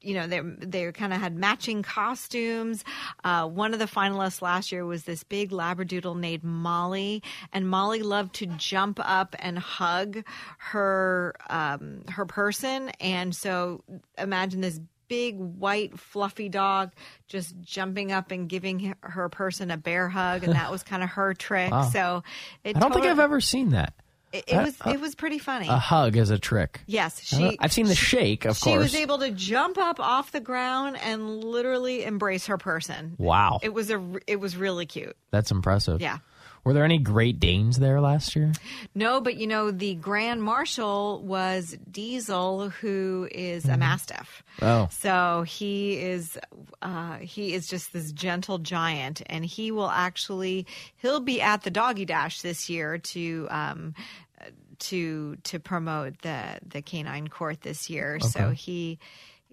you 0.00 0.14
know 0.14 0.26
they 0.28 0.40
they 0.40 0.92
kind 0.92 1.12
of 1.12 1.20
had 1.20 1.36
matching 1.36 1.82
costumes 1.82 2.84
uh 3.24 3.46
one 3.46 3.72
of 3.72 3.80
the 3.80 3.86
finalists 3.86 4.40
last 4.40 4.70
year 4.70 4.84
was 4.86 5.04
this 5.04 5.24
big 5.24 5.50
labradoodle 5.50 6.16
named 6.18 6.44
Molly 6.44 7.22
and 7.52 7.68
Molly 7.68 8.02
loved 8.02 8.34
to 8.36 8.46
jump 8.46 9.00
up 9.02 9.34
and 9.40 9.58
hug 9.58 10.24
her 10.58 11.34
um 11.50 12.02
her 12.10 12.24
person 12.26 12.90
and 13.00 13.34
so 13.34 13.82
imagine 14.16 14.60
this 14.60 14.80
big 15.08 15.36
white 15.38 15.98
fluffy 15.98 16.50
dog 16.50 16.92
just 17.28 17.58
jumping 17.62 18.12
up 18.12 18.30
and 18.30 18.48
giving 18.48 18.94
her 19.00 19.28
person 19.30 19.70
a 19.70 19.76
bear 19.76 20.08
hug 20.08 20.44
and 20.44 20.52
that 20.52 20.70
was 20.70 20.82
kind 20.82 21.02
of 21.02 21.08
her 21.08 21.32
trick 21.34 21.70
Wow. 21.70 21.82
so 21.88 22.22
it 22.62 22.76
I 22.76 22.80
don't 22.80 22.92
think 22.92 23.06
I've 23.06 23.18
ever 23.18 23.40
seen 23.40 23.70
that. 23.70 23.94
It, 24.32 24.44
it 24.48 24.56
was 24.56 24.76
it 24.94 25.00
was 25.00 25.14
pretty 25.14 25.38
funny. 25.38 25.68
A 25.68 25.76
hug 25.78 26.16
as 26.16 26.30
a 26.30 26.38
trick. 26.38 26.80
yes, 26.86 27.22
she. 27.24 27.56
I've 27.60 27.72
seen 27.72 27.86
the 27.86 27.94
shake, 27.94 28.44
of 28.44 28.56
she 28.56 28.64
course. 28.64 28.74
She 28.74 28.78
was 28.78 28.94
able 28.94 29.18
to 29.18 29.30
jump 29.30 29.78
up 29.78 30.00
off 30.00 30.32
the 30.32 30.40
ground 30.40 30.98
and 31.02 31.42
literally 31.44 32.04
embrace 32.04 32.46
her 32.46 32.58
person. 32.58 33.14
wow, 33.18 33.58
It 33.62 33.72
was 33.74 33.90
a 33.90 34.02
it 34.26 34.36
was 34.40 34.56
really 34.56 34.86
cute. 34.86 35.16
that's 35.30 35.50
impressive. 35.50 36.00
Yeah. 36.00 36.18
Were 36.64 36.72
there 36.72 36.84
any 36.84 36.98
Great 36.98 37.40
Danes 37.40 37.78
there 37.78 38.00
last 38.00 38.36
year? 38.36 38.52
No, 38.94 39.20
but 39.20 39.36
you 39.36 39.46
know 39.46 39.70
the 39.70 39.94
grand 39.94 40.42
marshal 40.42 41.22
was 41.22 41.76
Diesel, 41.90 42.70
who 42.70 43.28
is 43.30 43.66
a 43.66 43.76
mastiff. 43.76 44.42
Oh. 44.60 44.88
so 44.90 45.42
he 45.46 45.98
is 45.98 46.38
uh, 46.82 47.18
he 47.18 47.54
is 47.54 47.68
just 47.68 47.92
this 47.92 48.12
gentle 48.12 48.58
giant, 48.58 49.22
and 49.26 49.44
he 49.44 49.70
will 49.70 49.90
actually 49.90 50.66
he'll 50.96 51.20
be 51.20 51.40
at 51.40 51.62
the 51.62 51.70
doggy 51.70 52.04
dash 52.04 52.40
this 52.40 52.68
year 52.68 52.98
to. 52.98 53.46
Um, 53.50 53.94
to 54.78 55.36
to 55.42 55.58
promote 55.58 56.22
the 56.22 56.60
the 56.66 56.82
canine 56.82 57.26
court 57.28 57.60
this 57.62 57.90
year, 57.90 58.20
so 58.20 58.50
he, 58.50 58.98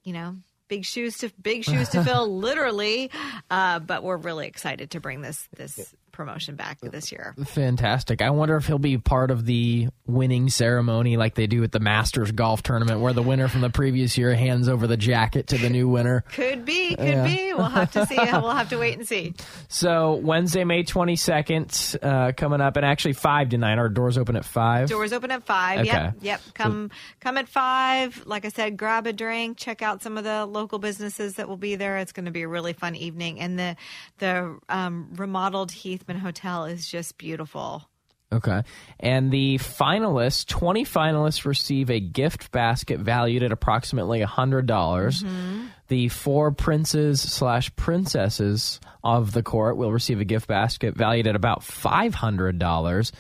you 0.04 0.14
know, 0.14 0.36
big 0.68 0.86
shoes 0.86 1.18
to 1.20 1.32
big 1.42 1.64
shoes 1.64 1.90
to 1.90 2.04
fill, 2.06 2.38
literally. 2.38 3.12
Uh, 3.50 3.80
but 3.80 4.04
we're 4.04 4.18
really 4.18 4.48
excited 4.48 4.92
to 4.92 5.00
bring 5.00 5.22
this 5.22 5.48
this 5.56 5.96
promotion 6.16 6.56
back 6.56 6.80
this 6.82 7.12
year. 7.12 7.36
Fantastic. 7.46 8.22
I 8.22 8.30
wonder 8.32 8.56
if 8.58 8.66
he'll 8.68 8.80
be 8.80 8.98
part 8.98 9.30
of 9.32 9.46
the 9.46 9.88
winning 10.08 10.50
ceremony 10.50 11.18
like 11.18 11.36
they 11.36 11.48
do 11.48 11.64
at 11.64 11.72
the 11.72 11.80
Masters 11.80 12.32
golf 12.32 12.64
tournament 12.64 13.00
where 13.02 13.14
the 13.14 13.22
winner 13.24 13.48
from 13.48 13.62
the 13.62 13.70
previous 13.70 14.18
year 14.18 14.34
hands 14.36 14.68
over 14.68 14.88
the 14.88 14.98
jacket 14.98 15.48
to 15.48 15.58
the 15.58 15.70
new 15.70 15.88
winner. 15.88 16.22
Could 16.34 16.66
be, 16.66 16.96
could 16.96 17.00
Yeah. 17.06 17.24
be. 17.26 17.54
We'll 17.54 17.66
have 17.66 17.92
to 17.94 18.06
see. 18.06 18.16
we'll 18.18 18.50
have 18.52 18.70
to 18.70 18.78
wait 18.78 18.98
and 18.98 19.08
see. 19.08 19.34
So 19.68 20.14
Wednesday, 20.16 20.64
May 20.64 20.84
22nd, 20.84 21.98
uh, 22.02 22.32
coming 22.34 22.62
up, 22.62 22.78
and 22.78 22.86
actually 22.86 23.14
5 23.14 23.50
to 23.50 23.58
9. 23.58 23.80
Our 23.80 23.90
doors 23.90 24.18
open 24.18 24.36
at 24.36 24.46
5. 24.46 24.90
Doors 24.90 25.12
open 25.14 25.32
at 25.32 25.44
five. 25.44 25.80
Okay. 25.82 25.88
Yep, 25.92 26.14
yep. 26.22 26.42
Come, 26.54 26.92
come 27.20 27.38
at 27.38 27.50
five. 27.50 28.24
Like 28.26 28.46
I 28.46 28.50
said, 28.50 28.78
grab 28.78 29.08
a 29.08 29.14
drink. 29.14 29.58
Check 29.58 29.82
out 29.82 30.02
some 30.02 30.18
of 30.18 30.24
the 30.24 30.46
local 30.46 30.80
businesses 30.80 31.36
that 31.36 31.48
will 31.50 31.58
be 31.58 31.76
there. 31.76 31.98
It's 31.98 32.12
going 32.12 32.26
to 32.26 32.32
be 32.32 32.44
a 32.44 32.48
really 32.48 32.74
fun 32.74 32.96
evening, 32.96 33.40
and 33.40 33.58
the 33.60 33.76
the 34.20 34.58
um, 34.70 35.10
remodeled 35.16 35.72
Hotel 36.18 36.66
is 36.66 36.88
just 36.88 37.18
beautiful. 37.18 37.88
Okay. 38.34 38.64
And 39.00 39.32
the 39.32 39.58
finalists, 39.60 40.46
20 40.48 40.84
finalists 40.84 41.46
receive 41.46 41.90
a 41.90 42.00
gift 42.00 42.52
basket 42.52 43.00
valued 43.00 43.44
at 43.44 43.52
approximately 43.52 44.20
$100. 44.22 44.66
dollars 44.66 45.24
mm-hmm. 45.24 45.68
The 45.88 46.10
four 46.10 46.52
princes 46.52 47.22
slash 47.22 47.74
princesses 47.76 48.80
of 49.04 49.34
the 49.34 49.44
court 49.44 49.78
will 49.78 49.92
receive 49.92 50.20
a 50.20 50.26
gift 50.26 50.48
basket 50.48 50.96
valued 50.96 51.28
at 51.28 51.36
about 51.36 51.62
$500. 51.62 53.12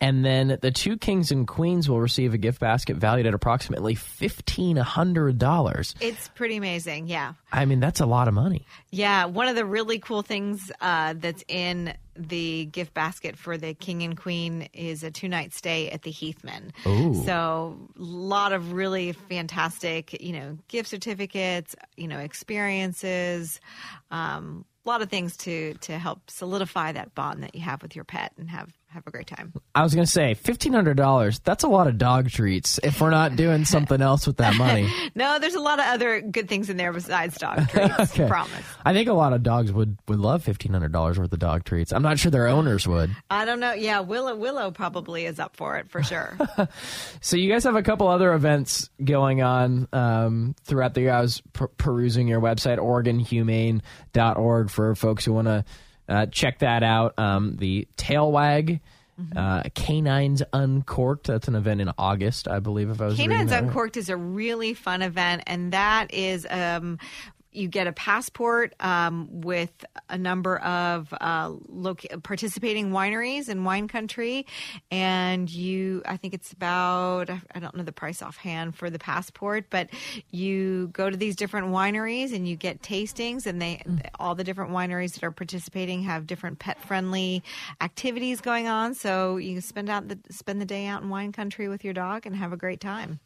And 0.00 0.24
then 0.24 0.58
the 0.62 0.70
two 0.70 0.96
kings 0.96 1.30
and 1.30 1.46
queens 1.46 1.86
will 1.88 2.00
receive 2.00 2.32
a 2.32 2.38
gift 2.38 2.58
basket 2.58 2.96
valued 2.96 3.26
at 3.26 3.34
approximately 3.34 3.94
$1,500. 3.94 5.94
It's 6.00 6.28
pretty 6.28 6.56
amazing. 6.56 7.06
Yeah. 7.06 7.34
I 7.52 7.66
mean, 7.66 7.80
that's 7.80 8.00
a 8.00 8.06
lot 8.06 8.26
of 8.26 8.32
money. 8.32 8.64
Yeah, 8.90 9.26
one 9.26 9.48
of 9.48 9.56
the 9.56 9.66
really 9.66 9.98
cool 9.98 10.22
things 10.22 10.72
uh, 10.80 11.14
that's 11.18 11.44
in 11.48 11.92
the 12.16 12.64
gift 12.66 12.94
basket 12.94 13.36
for 13.36 13.58
the 13.58 13.74
king 13.74 14.02
and 14.02 14.16
queen 14.16 14.68
is 14.72 15.02
a 15.02 15.10
two 15.10 15.28
night 15.28 15.52
stay 15.52 15.90
at 15.90 16.02
the 16.02 16.10
Heathman. 16.10 16.70
Ooh. 16.86 17.22
So, 17.24 17.76
a 17.98 18.02
lot 18.02 18.52
of 18.52 18.72
really 18.72 19.12
fantastic, 19.12 20.22
you 20.22 20.32
know, 20.32 20.58
gift 20.68 20.88
certificates, 20.88 21.76
you 21.96 22.08
know, 22.08 22.18
experiences, 22.18 23.60
um, 24.10 24.64
a 24.84 24.88
lot 24.88 25.02
of 25.02 25.10
things 25.10 25.36
to 25.38 25.74
to 25.74 25.98
help 25.98 26.30
solidify 26.30 26.92
that 26.92 27.14
bond 27.14 27.42
that 27.42 27.54
you 27.54 27.60
have 27.60 27.82
with 27.82 27.94
your 27.94 28.04
pet 28.04 28.32
and 28.38 28.50
have 28.50 28.72
have 28.92 29.06
a 29.06 29.10
great 29.10 29.26
time. 29.26 29.52
I 29.74 29.82
was 29.82 29.94
going 29.94 30.04
to 30.04 30.10
say 30.10 30.34
$1,500. 30.34 31.40
That's 31.44 31.64
a 31.64 31.68
lot 31.68 31.86
of 31.86 31.96
dog 31.96 32.28
treats 32.30 32.78
if 32.82 33.00
we're 33.00 33.10
not 33.10 33.36
doing 33.36 33.64
something 33.64 34.00
else 34.02 34.26
with 34.26 34.38
that 34.38 34.56
money. 34.56 34.88
No, 35.14 35.38
there's 35.38 35.54
a 35.54 35.60
lot 35.60 35.78
of 35.78 35.86
other 35.86 36.20
good 36.20 36.48
things 36.48 36.70
in 36.70 36.76
there 36.76 36.92
besides 36.92 37.36
dog 37.36 37.68
treats. 37.70 37.98
Okay. 37.98 38.28
Promise. 38.28 38.64
I 38.84 38.92
think 38.92 39.08
a 39.08 39.12
lot 39.12 39.32
of 39.32 39.42
dogs 39.42 39.72
would, 39.72 39.98
would 40.08 40.18
love 40.18 40.42
fifteen 40.44 40.72
hundred 40.72 40.92
dollars 40.92 41.18
worth 41.18 41.32
of 41.32 41.38
dog 41.38 41.64
treats. 41.64 41.92
I'm 41.92 42.02
not 42.02 42.18
sure 42.18 42.30
their 42.30 42.46
owners 42.48 42.86
would. 42.86 43.10
I 43.28 43.44
don't 43.44 43.60
know. 43.60 43.72
Yeah, 43.72 44.00
Willow 44.00 44.36
Willow 44.36 44.70
probably 44.70 45.26
is 45.26 45.38
up 45.40 45.56
for 45.56 45.76
it 45.76 45.90
for 45.90 46.02
sure. 46.02 46.36
So 47.20 47.36
you 47.36 47.50
guys 47.52 47.64
have 47.64 47.76
a 47.76 47.82
couple 47.82 48.08
other 48.08 48.32
events 48.32 48.88
going 49.02 49.42
on 49.42 49.88
um, 49.92 50.54
throughout 50.64 50.94
the 50.94 51.02
year. 51.02 51.12
I 51.12 51.20
was 51.20 51.42
per- 51.52 51.68
perusing 51.68 52.28
your 52.28 52.40
website, 52.40 52.78
OregonHumane.org, 52.78 54.70
for 54.70 54.94
folks 54.94 55.24
who 55.24 55.32
want 55.32 55.48
to 55.48 55.64
uh, 56.10 56.26
check 56.26 56.58
that 56.58 56.82
out. 56.82 57.18
Um, 57.18 57.56
the 57.56 57.88
Tail 57.96 58.30
Wag. 58.30 58.80
Uh, 59.36 59.62
Canines 59.74 60.42
Uncorked. 60.54 61.26
That's 61.26 61.46
an 61.46 61.54
event 61.54 61.82
in 61.82 61.92
August, 61.98 62.48
I 62.48 62.58
believe. 62.58 62.88
If 62.88 63.02
I 63.02 63.06
was 63.06 63.16
Canines 63.16 63.50
right. 63.50 63.62
Uncorked 63.62 63.98
is 63.98 64.08
a 64.08 64.16
really 64.16 64.72
fun 64.72 65.02
event, 65.02 65.42
and 65.46 65.74
that 65.74 66.14
is 66.14 66.46
um, 66.48 66.98
you 67.52 67.68
get 67.68 67.86
a 67.86 67.92
passport 67.92 68.74
um, 68.80 69.28
with 69.40 69.84
a 70.08 70.16
number 70.16 70.58
of 70.58 71.12
uh, 71.20 71.52
participating 72.22 72.90
wineries 72.90 73.48
in 73.48 73.64
wine 73.64 73.88
country, 73.88 74.46
and 74.90 75.50
you 75.50 76.02
I 76.06 76.16
think 76.16 76.34
it's 76.34 76.52
about 76.52 77.28
I 77.30 77.58
don't 77.58 77.74
know 77.74 77.82
the 77.82 77.92
price 77.92 78.22
offhand 78.22 78.76
for 78.76 78.90
the 78.90 78.98
passport, 78.98 79.66
but 79.70 79.90
you 80.30 80.88
go 80.88 81.10
to 81.10 81.16
these 81.16 81.34
different 81.34 81.68
wineries 81.68 82.34
and 82.34 82.46
you 82.46 82.56
get 82.56 82.82
tastings, 82.82 83.46
and 83.46 83.60
they 83.60 83.82
all 84.18 84.34
the 84.34 84.44
different 84.44 84.70
wineries 84.70 85.14
that 85.14 85.24
are 85.24 85.32
participating 85.32 86.02
have 86.02 86.26
different 86.26 86.58
pet 86.58 86.80
friendly 86.82 87.42
activities 87.80 88.40
going 88.40 88.68
on, 88.68 88.94
so 88.94 89.36
you 89.36 89.60
spend 89.60 89.90
out 89.90 90.08
the 90.08 90.18
spend 90.30 90.60
the 90.60 90.66
day 90.66 90.86
out 90.86 91.02
in 91.02 91.08
wine 91.08 91.32
country 91.32 91.68
with 91.68 91.84
your 91.84 91.94
dog 91.94 92.26
and 92.26 92.36
have 92.36 92.52
a 92.52 92.56
great 92.56 92.80
time 92.80 93.18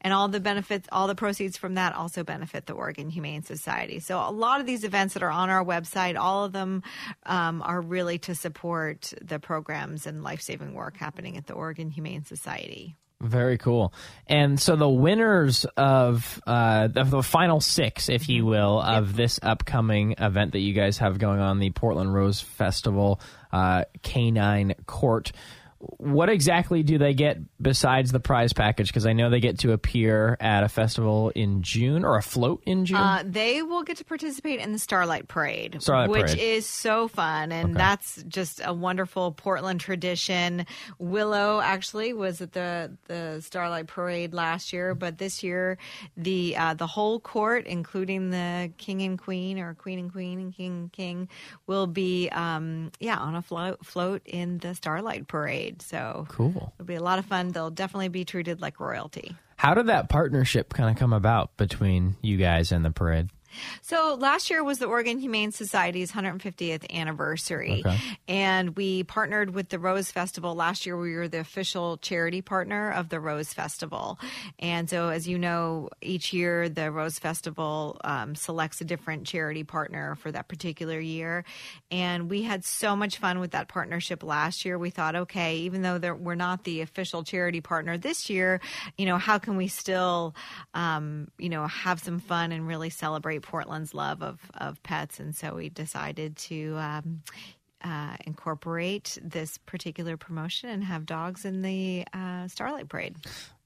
and 0.00 0.12
all 0.12 0.28
the 0.28 0.40
benefits, 0.40 0.88
all 0.92 1.06
the 1.06 1.14
proceeds 1.14 1.56
from 1.56 1.74
that 1.74 1.94
also 1.94 2.24
benefit 2.24 2.66
the 2.66 2.72
Oregon 2.72 3.10
Humane 3.10 3.42
Society. 3.42 4.00
So 4.00 4.18
a 4.18 4.30
lot 4.30 4.60
of 4.60 4.66
these 4.66 4.84
events 4.84 5.14
that 5.14 5.22
are 5.22 5.30
on 5.30 5.50
our 5.50 5.64
website, 5.64 6.18
all 6.18 6.44
of 6.44 6.52
them 6.52 6.82
um, 7.26 7.62
are 7.62 7.80
really 7.80 8.18
to 8.20 8.34
support 8.34 9.12
the 9.20 9.38
programs 9.38 10.06
and 10.06 10.22
life 10.22 10.40
saving 10.40 10.74
work 10.74 10.96
happening 10.96 11.36
at 11.36 11.46
the 11.46 11.54
Oregon 11.54 11.90
Humane 11.90 12.24
Society. 12.24 12.96
Very 13.20 13.58
cool. 13.58 13.92
And 14.26 14.58
so 14.58 14.76
the 14.76 14.88
winners 14.88 15.66
of 15.76 16.40
uh, 16.46 16.88
the, 16.88 17.04
the 17.04 17.22
final 17.22 17.60
six, 17.60 18.08
if 18.08 18.30
you 18.30 18.46
will, 18.46 18.80
of 18.80 19.14
this 19.14 19.38
upcoming 19.42 20.14
event 20.16 20.52
that 20.52 20.60
you 20.60 20.72
guys 20.72 20.96
have 20.98 21.18
going 21.18 21.38
on, 21.38 21.58
the 21.58 21.68
Portland 21.68 22.14
Rose 22.14 22.40
Festival 22.40 23.20
uh, 23.52 23.84
Canine 24.02 24.74
Court. 24.86 25.32
What 25.80 26.28
exactly 26.28 26.82
do 26.82 26.98
they 26.98 27.14
get 27.14 27.38
besides 27.60 28.12
the 28.12 28.20
prize 28.20 28.52
package? 28.52 28.88
Because 28.88 29.06
I 29.06 29.14
know 29.14 29.30
they 29.30 29.40
get 29.40 29.60
to 29.60 29.72
appear 29.72 30.36
at 30.38 30.62
a 30.62 30.68
festival 30.68 31.30
in 31.34 31.62
June 31.62 32.04
or 32.04 32.18
a 32.18 32.22
float 32.22 32.62
in 32.66 32.84
June. 32.84 32.98
Uh, 32.98 33.22
they 33.24 33.62
will 33.62 33.82
get 33.82 33.96
to 33.96 34.04
participate 34.04 34.60
in 34.60 34.72
the 34.72 34.78
Starlight 34.78 35.26
Parade, 35.26 35.78
Starlight 35.80 36.10
which 36.10 36.32
Parade. 36.32 36.38
is 36.38 36.66
so 36.66 37.08
fun, 37.08 37.50
and 37.50 37.74
that's 37.74 38.22
just 38.24 38.60
a 38.62 38.74
wonderful 38.74 39.32
Portland 39.32 39.80
tradition. 39.80 40.66
Willow 40.98 41.62
actually 41.62 42.12
was 42.12 42.42
at 42.42 42.52
the 42.52 42.92
the 43.06 43.40
Starlight 43.40 43.86
Parade 43.86 44.34
last 44.34 44.74
year, 44.74 44.94
but 44.94 45.16
this 45.16 45.42
year 45.42 45.78
the 46.14 46.56
uh, 46.58 46.74
the 46.74 46.86
whole 46.86 47.20
court, 47.20 47.66
including 47.66 48.28
the 48.28 48.70
king 48.76 49.00
and 49.00 49.18
queen, 49.18 49.58
or 49.58 49.72
queen 49.72 49.98
and 49.98 50.12
queen 50.12 50.40
and 50.40 50.54
king 50.54 50.72
and 50.72 50.92
king, 50.92 51.28
will 51.66 51.86
be 51.86 52.28
um, 52.32 52.92
yeah 53.00 53.16
on 53.16 53.34
a 53.34 53.40
float 53.40 53.84
float 53.86 54.20
in 54.26 54.58
the 54.58 54.74
Starlight 54.74 55.26
Parade. 55.26 55.69
So 55.78 56.26
cool. 56.28 56.72
it'll 56.76 56.86
be 56.86 56.94
a 56.94 57.02
lot 57.02 57.18
of 57.18 57.26
fun. 57.26 57.52
They'll 57.52 57.70
definitely 57.70 58.08
be 58.08 58.24
treated 58.24 58.60
like 58.60 58.80
royalty. 58.80 59.36
How 59.56 59.74
did 59.74 59.86
that 59.86 60.08
partnership 60.08 60.72
kind 60.72 60.90
of 60.90 60.96
come 60.96 61.12
about 61.12 61.56
between 61.56 62.16
you 62.22 62.36
guys 62.36 62.72
and 62.72 62.84
the 62.84 62.90
parade? 62.90 63.28
So 63.82 64.16
last 64.18 64.50
year 64.50 64.62
was 64.62 64.78
the 64.78 64.86
Oregon 64.86 65.18
Humane 65.18 65.52
Society's 65.52 66.12
150th 66.12 66.84
anniversary, 66.92 67.82
Okay. 67.84 67.98
and 68.28 68.76
we 68.76 69.02
partnered 69.04 69.54
with 69.54 69.68
the 69.70 69.78
Rose 69.78 70.10
Festival. 70.10 70.54
Last 70.54 70.86
year, 70.86 70.96
we 70.96 71.14
were 71.14 71.28
the 71.28 71.40
official 71.40 71.96
charity 71.98 72.42
partner 72.42 72.90
of 72.90 73.08
the 73.08 73.20
Rose 73.20 73.52
Festival, 73.52 74.18
and 74.58 74.88
so 74.88 75.08
as 75.08 75.26
you 75.28 75.38
know, 75.38 75.88
each 76.00 76.32
year 76.32 76.68
the 76.68 76.90
Rose 76.90 77.18
Festival 77.18 77.98
um, 78.04 78.34
selects 78.34 78.80
a 78.80 78.84
different 78.84 79.26
charity 79.26 79.64
partner 79.64 80.14
for 80.16 80.30
that 80.32 80.48
particular 80.48 81.00
year, 81.00 81.44
and 81.90 82.30
we 82.30 82.42
had 82.42 82.64
so 82.64 82.94
much 82.96 83.18
fun 83.18 83.40
with 83.40 83.50
that 83.52 83.68
partnership 83.68 84.22
last 84.22 84.64
year. 84.64 84.78
We 84.78 84.90
thought, 84.90 85.14
okay, 85.16 85.56
even 85.58 85.82
though 85.82 85.98
there- 85.98 86.14
we're 86.14 86.34
not 86.34 86.64
the 86.64 86.80
official 86.82 87.24
charity 87.24 87.60
partner 87.60 87.96
this 87.98 88.28
year, 88.30 88.60
you 88.96 89.06
know, 89.06 89.18
how 89.18 89.38
can 89.38 89.56
we 89.56 89.68
still, 89.68 90.34
um, 90.74 91.28
you 91.38 91.48
know, 91.48 91.66
have 91.66 92.00
some 92.00 92.20
fun 92.20 92.52
and 92.52 92.66
really 92.66 92.90
celebrate 92.90 93.39
Portland's 93.40 93.94
love 93.94 94.22
of, 94.22 94.38
of 94.54 94.82
pets. 94.82 95.20
And 95.20 95.34
so 95.34 95.54
we 95.54 95.68
decided 95.68 96.36
to 96.36 96.76
um, 96.78 97.22
uh, 97.82 98.16
incorporate 98.26 99.18
this 99.22 99.58
particular 99.58 100.16
promotion 100.16 100.68
and 100.68 100.84
have 100.84 101.06
dogs 101.06 101.44
in 101.44 101.62
the 101.62 102.04
uh, 102.12 102.48
Starlight 102.48 102.88
Parade. 102.88 103.16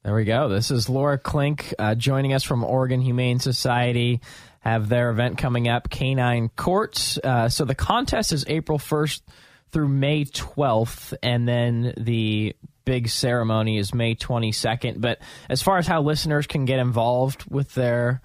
There 0.02 0.14
we 0.14 0.24
go. 0.24 0.48
This 0.48 0.70
is 0.70 0.88
Laura 0.88 1.16
Klink 1.16 1.72
uh, 1.78 1.94
joining 1.94 2.34
us 2.34 2.44
from 2.44 2.62
Oregon 2.62 3.00
Humane 3.00 3.40
Society. 3.40 4.20
Have 4.60 4.88
their 4.88 5.10
event 5.10 5.38
coming 5.38 5.66
up, 5.66 5.88
Canine 5.90 6.50
Courts. 6.50 7.18
Uh, 7.22 7.48
so 7.48 7.64
the 7.64 7.74
contest 7.74 8.32
is 8.32 8.44
April 8.46 8.78
1st 8.78 9.22
through 9.72 9.88
May 9.88 10.24
12th, 10.24 11.14
and 11.22 11.48
then 11.48 11.94
the 11.96 12.54
big 12.84 13.08
ceremony 13.08 13.78
is 13.78 13.94
May 13.94 14.14
22nd. 14.14 15.00
But 15.00 15.20
as 15.48 15.62
far 15.62 15.78
as 15.78 15.86
how 15.86 16.02
listeners 16.02 16.46
can 16.46 16.64
get 16.64 16.78
involved 16.78 17.44
with 17.50 17.74
their 17.74 18.20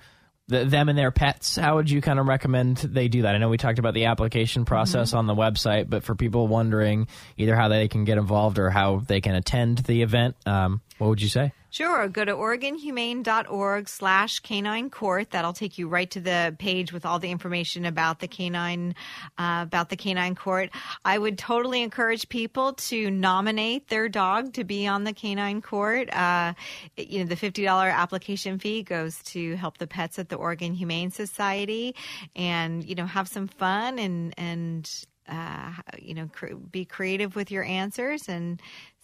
the, 0.49 0.65
them 0.65 0.89
and 0.89 0.97
their 0.97 1.11
pets, 1.11 1.55
how 1.55 1.75
would 1.75 1.89
you 1.89 2.01
kind 2.01 2.19
of 2.19 2.27
recommend 2.27 2.77
they 2.77 3.07
do 3.07 3.21
that? 3.21 3.35
I 3.35 3.37
know 3.37 3.49
we 3.49 3.57
talked 3.57 3.77
about 3.77 3.93
the 3.93 4.05
application 4.05 4.65
process 4.65 5.13
on 5.13 5.27
the 5.27 5.35
website, 5.35 5.89
but 5.89 6.03
for 6.03 6.15
people 6.15 6.47
wondering 6.47 7.07
either 7.37 7.55
how 7.55 7.67
they 7.67 7.87
can 7.87 8.03
get 8.03 8.17
involved 8.17 8.57
or 8.57 8.71
how 8.71 8.97
they 8.97 9.21
can 9.21 9.35
attend 9.35 9.77
the 9.79 10.01
event, 10.01 10.35
um, 10.47 10.81
what 10.99 11.09
would 11.09 11.21
you 11.21 11.29
say? 11.29 11.53
Sure. 11.71 12.07
Go 12.09 12.25
to 12.25 12.33
OregonHumane.org 12.33 13.87
slash 13.87 14.39
canine 14.39 14.89
court. 14.89 15.31
That'll 15.31 15.53
take 15.53 15.77
you 15.77 15.87
right 15.87 16.09
to 16.11 16.19
the 16.19 16.55
page 16.59 16.91
with 16.91 17.05
all 17.05 17.19
the 17.19 17.31
information 17.31 17.85
about 17.85 18.19
the 18.19 18.27
canine, 18.27 18.95
uh, 19.37 19.61
about 19.63 19.89
the 19.89 19.95
canine 19.95 20.35
court. 20.35 20.71
I 21.05 21.17
would 21.17 21.37
totally 21.37 21.81
encourage 21.83 22.27
people 22.27 22.73
to 22.73 23.09
nominate 23.09 23.87
their 23.87 24.09
dog 24.09 24.53
to 24.53 24.65
be 24.65 24.87
on 24.87 25.05
the 25.05 25.13
canine 25.13 25.61
court. 25.61 26.13
Uh, 26.13 26.53
you 26.97 27.19
know, 27.19 27.25
the 27.25 27.35
$50 27.35 27.93
application 27.93 28.59
fee 28.59 28.83
goes 28.83 29.21
to 29.23 29.55
help 29.55 29.77
the 29.77 29.87
pets 29.87 30.19
at 30.19 30.27
the 30.27 30.35
Oregon 30.35 30.73
Humane 30.73 31.11
Society 31.11 31.95
and, 32.35 32.83
you 32.83 32.95
know, 32.95 33.05
have 33.05 33.29
some 33.29 33.47
fun 33.47 33.99
and, 33.99 34.33
and, 34.37 35.05
uh, 35.29 35.71
you 35.99 36.15
know, 36.15 36.27
cr- 36.33 36.55
be 36.55 36.83
creative 36.83 37.35
with 37.35 37.51
your 37.51 37.63
answers 37.63 38.27
and 38.27 38.59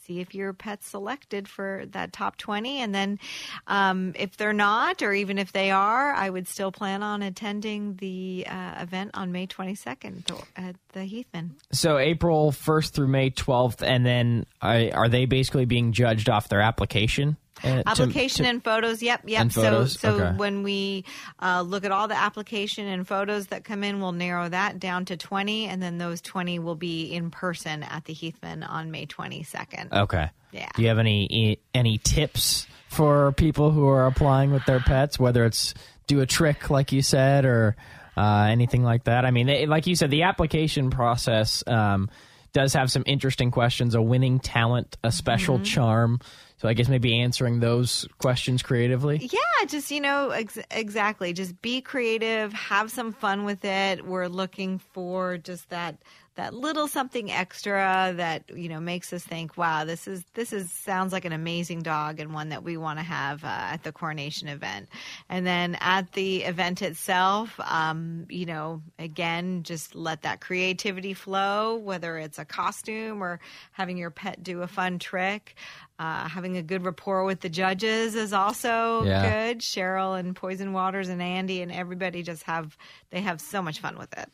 see 0.05 0.19
if 0.19 0.35
your 0.35 0.53
pet's 0.53 0.87
selected 0.87 1.47
for 1.47 1.85
that 1.91 2.13
top 2.13 2.37
20 2.37 2.79
and 2.79 2.93
then 2.93 3.19
um, 3.67 4.13
if 4.15 4.37
they're 4.37 4.53
not 4.53 5.01
or 5.01 5.13
even 5.13 5.37
if 5.37 5.51
they 5.51 5.71
are 5.71 6.13
i 6.13 6.29
would 6.29 6.47
still 6.47 6.71
plan 6.71 7.03
on 7.03 7.21
attending 7.21 7.95
the 7.95 8.45
uh, 8.49 8.75
event 8.81 9.11
on 9.13 9.31
may 9.31 9.47
22nd 9.47 10.23
at 10.55 10.75
the 10.93 11.01
heathman 11.01 11.51
So 11.71 11.97
April 11.97 12.51
1st 12.51 12.91
through 12.91 13.07
May 13.07 13.29
12th, 13.29 13.81
and 13.81 14.05
then 14.05 14.45
are, 14.61 14.89
are 14.93 15.09
they 15.09 15.25
basically 15.25 15.65
being 15.65 15.91
judged 15.91 16.29
off 16.29 16.49
their 16.49 16.61
application? 16.61 17.37
Uh, 17.63 17.81
to- 17.83 17.89
application 17.89 18.43
to- 18.43 18.49
and 18.49 18.63
photos 18.63 19.01
yep 19.01 19.21
yep 19.25 19.41
And 19.41 19.53
photos? 19.53 19.93
so 19.99 20.17
so 20.17 20.23
Okay. 20.23 20.37
when 20.37 20.63
we 20.63 21.05
uh, 21.41 21.61
look 21.61 21.85
at 21.85 21.91
all 21.91 22.07
the 22.09 22.17
application 22.17 22.85
and 22.85 23.07
photos 23.07 23.47
that 23.47 23.63
come 23.63 23.83
in 23.83 24.01
we'll 24.01 24.11
narrow 24.11 24.49
that 24.49 24.77
down 24.79 25.05
to 25.05 25.15
20 25.17 25.65
and 25.67 25.81
then 25.81 25.97
those 25.97 26.19
20 26.21 26.59
will 26.59 26.75
be 26.75 27.13
in 27.13 27.31
person 27.31 27.81
at 27.83 28.03
the 28.05 28.13
heathman 28.13 28.61
on 28.67 28.91
may 28.91 29.05
22nd 29.05 29.91
Okay. 29.93 30.29
Yeah. 30.51 30.69
Do 30.75 30.81
you 30.81 30.87
have 30.89 30.99
any 30.99 31.59
any 31.73 31.97
tips 31.97 32.67
for 32.87 33.31
people 33.33 33.71
who 33.71 33.87
are 33.89 34.05
applying 34.07 34.51
with 34.51 34.65
their 34.65 34.79
pets, 34.79 35.19
whether 35.19 35.43
it's 35.45 35.73
do 36.07 36.21
a 36.21 36.25
trick 36.25 36.69
like 36.69 36.91
you 36.93 37.01
said 37.01 37.45
or 37.45 37.75
uh, 38.15 38.47
anything 38.49 38.81
like 38.83 39.03
that? 39.05 39.25
I 39.25 39.31
mean, 39.31 39.47
they, 39.47 39.65
like 39.65 39.85
you 39.85 39.95
said, 39.95 40.11
the 40.11 40.23
application 40.23 40.91
process 40.91 41.61
um, 41.67 42.09
does 42.53 42.73
have 42.73 42.89
some 42.89 43.03
interesting 43.05 43.51
questions: 43.51 43.95
a 43.95 44.01
winning 44.01 44.39
talent, 44.39 44.95
a 45.03 45.11
special 45.11 45.55
Mm-hmm. 45.55 45.63
charm. 45.65 46.19
So 46.57 46.69
I 46.69 46.73
guess 46.73 46.87
maybe 46.87 47.19
answering 47.19 47.59
those 47.59 48.07
questions 48.17 48.63
creatively. 48.63 49.17
Yeah, 49.31 49.65
just 49.67 49.91
you 49.91 49.99
know 50.01 50.29
ex- 50.29 50.57
exactly. 50.71 51.33
Just 51.33 51.61
be 51.61 51.81
creative, 51.81 52.53
have 52.53 52.91
some 52.91 53.11
fun 53.11 53.43
with 53.43 53.65
it. 53.65 54.05
We're 54.05 54.27
looking 54.27 54.79
for 54.79 55.37
just 55.37 55.69
that 55.69 55.97
that 56.35 56.53
little 56.53 56.87
something 56.87 57.31
extra 57.31 58.13
that 58.17 58.43
you 58.53 58.67
know 58.69 58.79
makes 58.79 59.11
us 59.13 59.23
think, 59.23 59.57
wow, 59.57 59.85
this 59.85 60.07
is 60.07 60.23
this 60.33 60.51
is 60.53 60.69
sounds 60.71 61.13
like 61.13 61.25
an 61.25 61.31
amazing 61.33 61.81
dog 61.81 62.19
and 62.19 62.33
one 62.33 62.49
that 62.49 62.63
we 62.63 62.77
want 62.77 62.99
to 62.99 63.03
have 63.03 63.43
uh, 63.43 63.47
at 63.47 63.83
the 63.83 63.91
coronation 63.91 64.47
event. 64.47 64.89
And 65.29 65.47
then 65.47 65.75
at 65.79 66.11
the 66.13 66.43
event 66.43 66.81
itself, 66.81 67.59
um, 67.59 68.25
you 68.29 68.45
know, 68.45 68.81
again, 68.99 69.63
just 69.63 69.95
let 69.95 70.23
that 70.23 70.41
creativity 70.41 71.13
flow, 71.13 71.75
whether 71.77 72.17
it's 72.17 72.37
a 72.37 72.45
costume 72.45 73.23
or 73.23 73.39
having 73.71 73.97
your 73.97 74.11
pet 74.11 74.43
do 74.43 74.61
a 74.61 74.67
fun 74.67 74.99
trick. 74.99 75.55
Uh, 75.97 76.27
having 76.27 76.57
a 76.57 76.61
good 76.61 76.83
rapport 76.83 77.23
with 77.23 77.39
the 77.39 77.47
judges 77.47 78.15
is 78.15 78.33
also 78.33 79.03
Yeah. 79.03 79.47
good. 79.47 79.59
Cheryl 79.61 80.19
and 80.19 80.35
Poison 80.35 80.73
Waters 80.73 81.07
and 81.07 81.21
Andy 81.21 81.61
and 81.61 81.71
everybody 81.71 82.21
just 82.21 82.43
have 82.43 82.77
they 83.11 83.21
have 83.21 83.39
so 83.39 83.61
much 83.61 83.79
fun 83.79 83.97
with 83.97 84.11
it. 84.17 84.29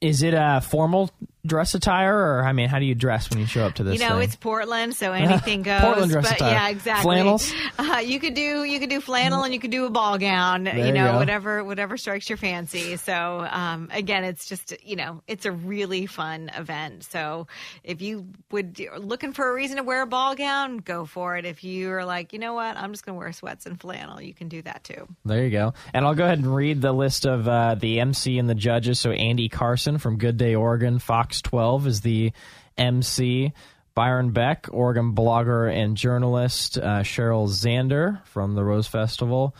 Is 0.00 0.22
it 0.22 0.34
a 0.34 0.60
formal 0.60 1.10
dress 1.46 1.74
attire, 1.74 2.16
or 2.16 2.44
I 2.44 2.52
mean, 2.52 2.68
how 2.68 2.78
do 2.78 2.84
you 2.84 2.94
dress 2.94 3.30
when 3.30 3.38
you 3.38 3.46
show 3.46 3.64
up 3.64 3.74
to 3.74 3.84
this? 3.84 3.94
you 3.94 4.06
know, 4.06 4.14
thing? 4.14 4.22
it's 4.22 4.36
Portland, 4.36 4.94
so 4.94 5.12
anything 5.12 5.62
goes. 5.62 5.80
Portland 5.80 6.12
dress 6.12 6.28
but 6.28 6.36
attire. 6.36 6.52
yeah, 6.52 6.68
exactly. 6.68 7.02
Flannels? 7.02 7.52
Uh, 7.78 8.02
you 8.04 8.20
could 8.20 8.34
do 8.34 8.64
you 8.64 8.78
could 8.78 8.90
do 8.90 9.00
flannel 9.00 9.42
and 9.42 9.54
you 9.54 9.60
could 9.60 9.70
do 9.70 9.84
a 9.86 9.90
ball 9.90 10.18
gown. 10.18 10.66
you 10.66 10.86
you 10.86 10.92
know, 10.92 11.12
go. 11.12 11.18
whatever 11.18 11.64
whatever 11.64 11.96
strikes 11.96 12.28
your 12.28 12.36
fancy. 12.36 12.96
So 12.96 13.46
um, 13.50 13.88
again, 13.92 14.24
it's 14.24 14.46
just 14.46 14.74
you 14.84 14.96
know, 14.96 15.22
it's 15.26 15.46
a 15.46 15.52
really 15.52 16.06
fun 16.06 16.50
event. 16.56 17.04
So 17.04 17.46
if 17.82 18.02
you 18.02 18.26
would 18.50 18.80
are 18.90 18.98
looking 18.98 19.32
for 19.32 19.48
a 19.48 19.52
reason 19.52 19.78
to 19.78 19.82
wear 19.82 20.02
a 20.02 20.06
ball 20.06 20.34
gown, 20.34 20.78
go 20.78 21.04
for 21.06 21.36
it. 21.36 21.44
If 21.44 21.64
you 21.64 21.90
are 21.90 22.04
like, 22.04 22.32
you 22.32 22.38
know 22.38 22.54
what, 22.54 22.76
I'm 22.76 22.92
just 22.92 23.04
going 23.04 23.14
to 23.14 23.18
wear 23.18 23.32
sweats 23.32 23.66
and 23.66 23.80
flannel, 23.80 24.20
you 24.20 24.34
can 24.34 24.48
do 24.48 24.62
that 24.62 24.84
too. 24.84 25.08
There 25.24 25.44
you 25.44 25.50
go. 25.50 25.74
And 25.92 26.04
I'll 26.04 26.14
go 26.14 26.24
ahead 26.24 26.38
and 26.38 26.54
read 26.54 26.80
the 26.80 26.92
list 26.92 27.26
of 27.26 27.48
uh, 27.48 27.74
the 27.74 28.00
MC 28.00 28.38
and 28.38 28.48
the 28.48 28.54
judges. 28.54 29.00
So 29.00 29.10
Andy 29.10 29.48
Carson 29.56 29.96
from 29.96 30.18
Good 30.18 30.36
Day 30.36 30.54
Oregon, 30.54 30.98
Fox 30.98 31.40
12 31.40 31.86
is 31.86 32.00
the 32.02 32.32
MC. 32.76 33.54
Byron 33.94 34.32
Beck, 34.32 34.66
Oregon 34.70 35.14
blogger 35.14 35.72
and 35.74 35.96
journalist. 35.96 36.76
Uh, 36.76 37.00
Cheryl 37.00 37.48
Zander 37.48 38.22
from 38.26 38.54
the 38.54 38.62
Rose 38.62 38.86
Festival. 38.86 39.56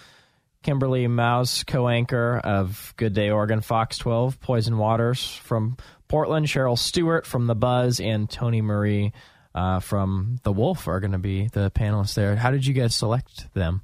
Kimberly 0.63 1.07
Maus, 1.07 1.67
co-anchor 1.67 2.39
of 2.45 2.93
Good 2.99 3.15
Day 3.15 3.31
Oregon, 3.31 3.63
Fox 3.63 3.97
12. 3.97 4.39
Poison 4.39 4.77
Waters 4.77 5.35
from 5.35 5.79
Portland. 6.09 6.45
Cheryl 6.45 6.79
Stewart 6.79 7.25
from 7.25 7.47
The 7.47 7.55
Buzz. 7.55 7.99
And 7.99 8.29
Tony 8.29 8.61
Marie 8.61 9.15
uh, 9.55 9.81
from 9.81 10.41
The 10.43 10.53
Wolf 10.53 10.89
are 10.89 11.01
going 11.01 11.13
to 11.13 11.19
be 11.19 11.49
the 11.49 11.71
panelists 11.71 12.13
there. 12.13 12.37
How 12.37 12.51
did 12.51 12.67
you 12.67 12.75
guys 12.75 12.95
select 12.95 13.55
them? 13.55 13.81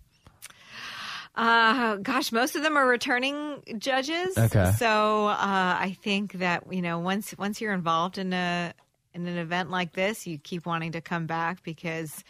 Uh, 1.35 1.97
gosh, 1.97 2.31
most 2.31 2.57
of 2.57 2.63
them 2.63 2.77
are 2.77 2.87
returning 2.87 3.63
judges. 3.79 4.37
Okay. 4.37 4.73
So 4.79 5.29
uh, 5.29 5.37
I 5.39 5.97
think 6.03 6.35
that 6.35 6.71
you 6.71 6.83
know 6.83 6.99
once 6.99 7.35
once 7.39 7.61
you're 7.61 7.73
involved 7.73 8.19
in 8.19 8.33
a 8.33 8.75
in 9.15 9.27
an 9.27 9.39
event 9.39 9.71
like 9.71 9.93
this, 9.93 10.27
you 10.27 10.39
keep 10.39 10.67
wanting 10.67 10.93
to 10.93 11.01
come 11.01 11.27
back 11.27 11.63
because 11.63 12.23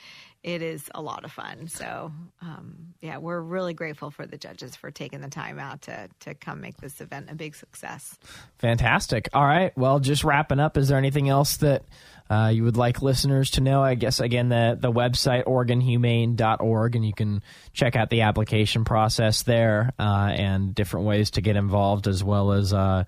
it 0.43 0.63
is 0.63 0.91
a 0.95 1.01
lot 1.01 1.25
of 1.25 1.33
fun. 1.33 1.69
So 1.69 2.13
um, 2.41 2.95
yeah, 3.01 3.19
we're 3.19 3.41
really 3.41 3.75
grateful 3.75 4.11
for 4.11 4.27
the 4.27 4.37
judges 4.37 4.75
for 4.77 4.91
taking 4.91 5.21
the 5.21 5.29
time 5.29 5.59
out 5.59 5.83
to 5.83 6.09
to 6.21 6.35
come 6.35 6.61
make 6.61 6.77
this 6.79 7.01
event 7.01 7.31
a 7.31 7.35
big 7.35 7.55
success. 7.55 8.19
Fantastic. 8.59 9.29
All 9.33 9.45
right. 9.45 9.77
Well, 9.77 10.01
just 10.01 10.25
wrapping 10.25 10.61
up, 10.61 10.77
is 10.77 10.89
there 10.89 10.99
anything 10.99 11.29
else 11.29 11.59
that 11.59 11.85
uh, 12.31 12.51
you 12.53 12.65
would 12.65 12.77
like 12.77 13.03
listeners 13.03 13.51
to 13.53 13.61
know? 13.61 13.83
I 13.83 13.95
guess, 13.95 14.21
again, 14.21 14.49
the, 14.49 14.77
the 14.81 14.91
website, 14.91 15.45
OregonHumane.org, 15.45 16.97
and 16.97 17.05
you 17.05 17.13
can 17.13 17.43
check 17.73 17.97
out 17.97 18.11
the 18.11 18.23
application 18.23 18.85
process 18.85 19.43
there 19.43 19.93
uh, 19.99 20.33
and 20.33 20.75
different 20.75 21.07
ways 21.07 21.33
to 21.33 21.41
get 21.41 21.57
involved, 21.57 22.09
as 22.09 22.25
well 22.25 22.53
as, 22.53 22.73
uh, 22.73 23.05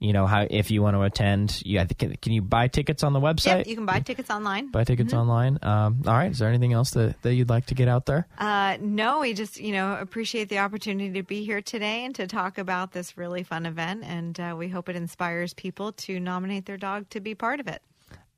you 0.00 0.14
know, 0.14 0.26
how 0.26 0.46
if 0.48 0.70
you 0.70 0.80
want 0.82 0.96
to 0.96 1.02
attend. 1.02 1.62
You, 1.64 1.80
I 1.80 1.84
can, 1.84 2.16
can 2.16 2.32
you 2.32 2.40
buy 2.40 2.68
tickets 2.68 3.04
on 3.04 3.12
the 3.12 3.20
website? 3.20 3.58
Yep, 3.58 3.66
you 3.66 3.76
can 3.76 3.84
buy 3.84 4.00
tickets 4.00 4.30
online. 4.30 4.68
buy 4.68 4.84
tickets 4.84 5.12
online. 5.12 5.58
Um, 5.60 6.02
all 6.06 6.14
right. 6.14 6.30
Is 6.30 6.38
there 6.38 6.48
anything 6.48 6.72
else 6.72 6.92
that, 6.92 7.20
that 7.20 7.34
you'd 7.34 7.50
like 7.50 7.66
to 7.66 7.74
get 7.74 7.86
out 7.86 8.06
there? 8.06 8.26
Uh, 8.38 8.78
no, 8.80 9.20
we 9.20 9.34
just 9.34 9.60
you 9.60 9.72
know 9.72 9.96
appreciate 10.00 10.48
the 10.48 10.58
opportunity 10.58 11.12
to 11.12 11.22
be 11.22 11.44
here 11.44 11.60
today 11.60 12.06
and 12.06 12.14
to 12.14 12.26
talk 12.26 12.56
about 12.56 12.92
this 12.92 13.18
really 13.18 13.42
fun 13.42 13.66
event, 13.66 14.02
and 14.04 14.40
uh, 14.40 14.54
we 14.58 14.68
hope 14.68 14.88
it 14.88 14.96
inspires 14.96 15.52
people 15.52 15.92
to 15.92 16.18
nominate 16.18 16.64
their 16.64 16.78
dog 16.78 17.08
to 17.10 17.20
be 17.20 17.34
part 17.34 17.60
of 17.60 17.68
it. 17.68 17.82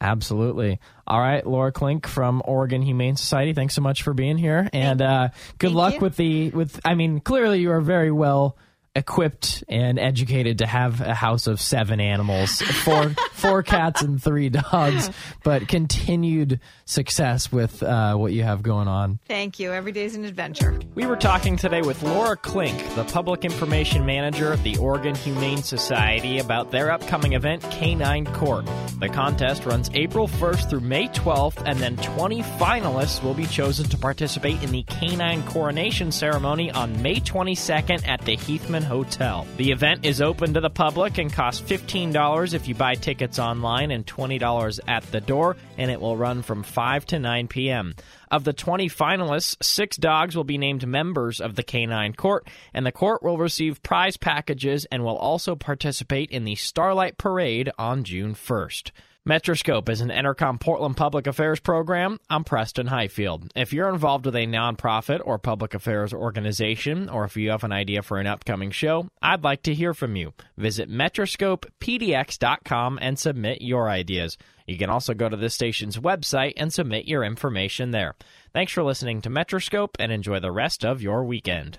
Absolutely. 0.01 0.81
All 1.07 1.21
right, 1.21 1.47
Laura 1.47 1.71
Klink 1.71 2.09
from 2.09 2.43
Oregon 2.45 2.83
Humane 2.83 3.15
Society. 3.15 3.53
Thanks 3.53 3.75
so 3.75 3.83
much 3.83 4.03
for 4.03 4.13
being 4.15 4.37
here, 4.37 4.69
and 4.73 5.01
uh, 5.01 5.29
good 5.59 5.69
Thank 5.69 5.77
luck 5.77 5.95
you. 5.95 6.01
with 6.01 6.17
the 6.17 6.51
with. 6.51 6.81
I 6.85 6.97
mean, 6.97 7.21
clearly 7.21 7.61
you 7.61 7.71
are 7.71 7.81
very 7.81 8.11
well 8.11 8.57
equipped 8.95 9.65
and 9.69 9.99
educated 9.99 10.59
to 10.59 10.67
have 10.67 11.01
a 11.01 11.15
house 11.15 11.47
of 11.47 11.61
seven 11.61 12.01
animals, 12.01 12.61
four 12.61 13.11
four 13.33 13.63
cats 13.63 14.03
and 14.03 14.23
three 14.23 14.51
dogs, 14.51 15.11
but 15.43 15.67
continued 15.67 16.61
success 16.85 17.51
with 17.51 17.83
uh, 17.83 18.15
what 18.15 18.33
you 18.33 18.43
have 18.43 18.63
going 18.63 18.89
on. 18.89 19.19
Thank 19.27 19.59
you. 19.59 19.73
Every 19.73 19.93
day's 19.93 20.15
an 20.15 20.25
adventure. 20.25 20.79
We 20.95 21.07
were 21.07 21.17
talking 21.17 21.57
today 21.57 21.81
with 21.81 22.03
Laura 22.03 22.37
Klink, 22.37 22.95
the 22.95 23.05
Public 23.05 23.45
Information 23.45 24.05
Manager 24.05 24.53
of 24.53 24.63
the 24.63 24.77
Oregon 24.77 25.15
Humane 25.15 25.63
Society, 25.63 26.39
about 26.39 26.71
their 26.71 26.91
upcoming 26.91 27.33
event, 27.33 27.63
Canine 27.71 28.27
Court. 28.27 28.67
The 29.01 29.09
contest 29.09 29.65
runs 29.65 29.91
April 29.95 30.29
1st 30.29 30.71
through 30.71 30.81
May 30.81 31.09
12th, 31.09 31.63
and 31.67 31.79
then 31.79 31.97
20 31.97 32.43
finalists 32.43 33.23
will 33.23 33.35
be 33.35 33.47
chosen 33.47 33.89
to 33.89 33.97
participate 33.97 34.63
in 34.63 34.71
the 34.71 34.83
Canine 34.85 35.43
Coronation 35.45 36.13
Ceremony 36.13 36.71
on 36.71 37.01
May 37.03 37.17
22nd 37.17 38.07
at 38.07 38.21
the 38.23 38.37
Heathman 38.37 38.82
Hotel. 38.83 39.47
The 39.57 39.71
event 39.71 40.05
is 40.05 40.21
open 40.21 40.55
to 40.55 40.61
the 40.61 40.71
public 40.71 41.19
and 41.19 41.33
costs 41.33 41.63
$15 41.63 42.55
if 42.55 42.69
you 42.69 42.75
buy 42.75 42.95
tickets 42.95 43.39
online 43.39 43.91
and 43.91 44.07
$20 44.07 44.81
at 44.87 45.03
the 45.11 45.21
door, 45.21 45.57
and 45.79 45.91
it 45.91 46.01
will 46.01 46.17
run 46.17 46.43
from 46.43 46.63
5 46.63 47.07
to 47.07 47.19
9 47.19 47.49
p.m. 47.49 47.95
Of 48.31 48.45
the 48.45 48.53
20 48.53 48.89
finalists, 48.89 49.63
six 49.63 49.97
dogs 49.97 50.37
will 50.37 50.45
be 50.45 50.59
named 50.59 50.87
members 50.87 51.41
of 51.41 51.55
the 51.55 51.63
Canine 51.63 52.15
Court, 52.15 52.47
and 52.73 52.85
the 52.85 52.93
court 52.93 53.23
will 53.23 53.39
receive 53.39 53.83
prize 53.83 54.17
packages 54.17 54.87
and 54.93 55.05
will 55.05 55.17
also 55.17 55.55
participate 55.55 56.31
in 56.31 56.45
the 56.45 56.55
Starlight 56.55 57.19
Parade 57.19 57.71
on 57.79 58.05
June 58.05 58.35
1st. 58.35 58.91
Metroscope 59.25 59.89
is 59.89 60.01
an 60.01 60.09
Entercom 60.09 60.59
Portland 60.59 60.97
public 60.97 61.29
affairs 61.29 61.61
program. 61.61 62.19
I'm 62.29 62.43
Preston 62.43 62.89
Highfield. 62.89 63.53
If 63.55 63.73
you're 63.73 63.89
involved 63.89 64.27
with 64.27 64.35
a 64.35 64.49
nonprofit 64.49 65.21
or 65.25 65.39
public 65.39 65.75
affairs 65.75 66.13
organization, 66.13 67.09
or 67.09 67.25
if 67.25 67.37
you 67.37 67.51
have 67.51 67.63
an 67.63 67.71
idea 67.71 68.03
for 68.03 68.19
an 68.19 68.27
upcoming 68.27 68.73
show, 68.73 69.07
I'd 69.23 69.45
like 69.45 69.63
to 69.63 69.75
hear 69.75 69.95
from 69.95 70.17
you. 70.17 70.33
Visit 70.57 70.91
metroscopepdx.com 70.91 72.99
and 73.01 73.17
submit 73.17 73.63
your 73.63 73.89
ideas. 73.89 74.37
You 74.67 74.77
can 74.77 74.91
also 74.91 75.15
go 75.15 75.29
to 75.29 75.37
this 75.37 75.55
station's 75.55 75.99
website 75.99 76.55
and 76.57 76.73
submit 76.73 77.07
your 77.07 77.23
information 77.23 77.93
there. 77.93 78.17
Thanks 78.53 78.73
for 78.73 78.83
listening 78.83 79.23
to 79.23 79.31
Metroscope 79.31 79.95
and 80.01 80.11
enjoy 80.11 80.41
the 80.41 80.51
rest 80.51 80.85
of 80.85 81.01
your 81.01 81.23
weekend. 81.23 81.79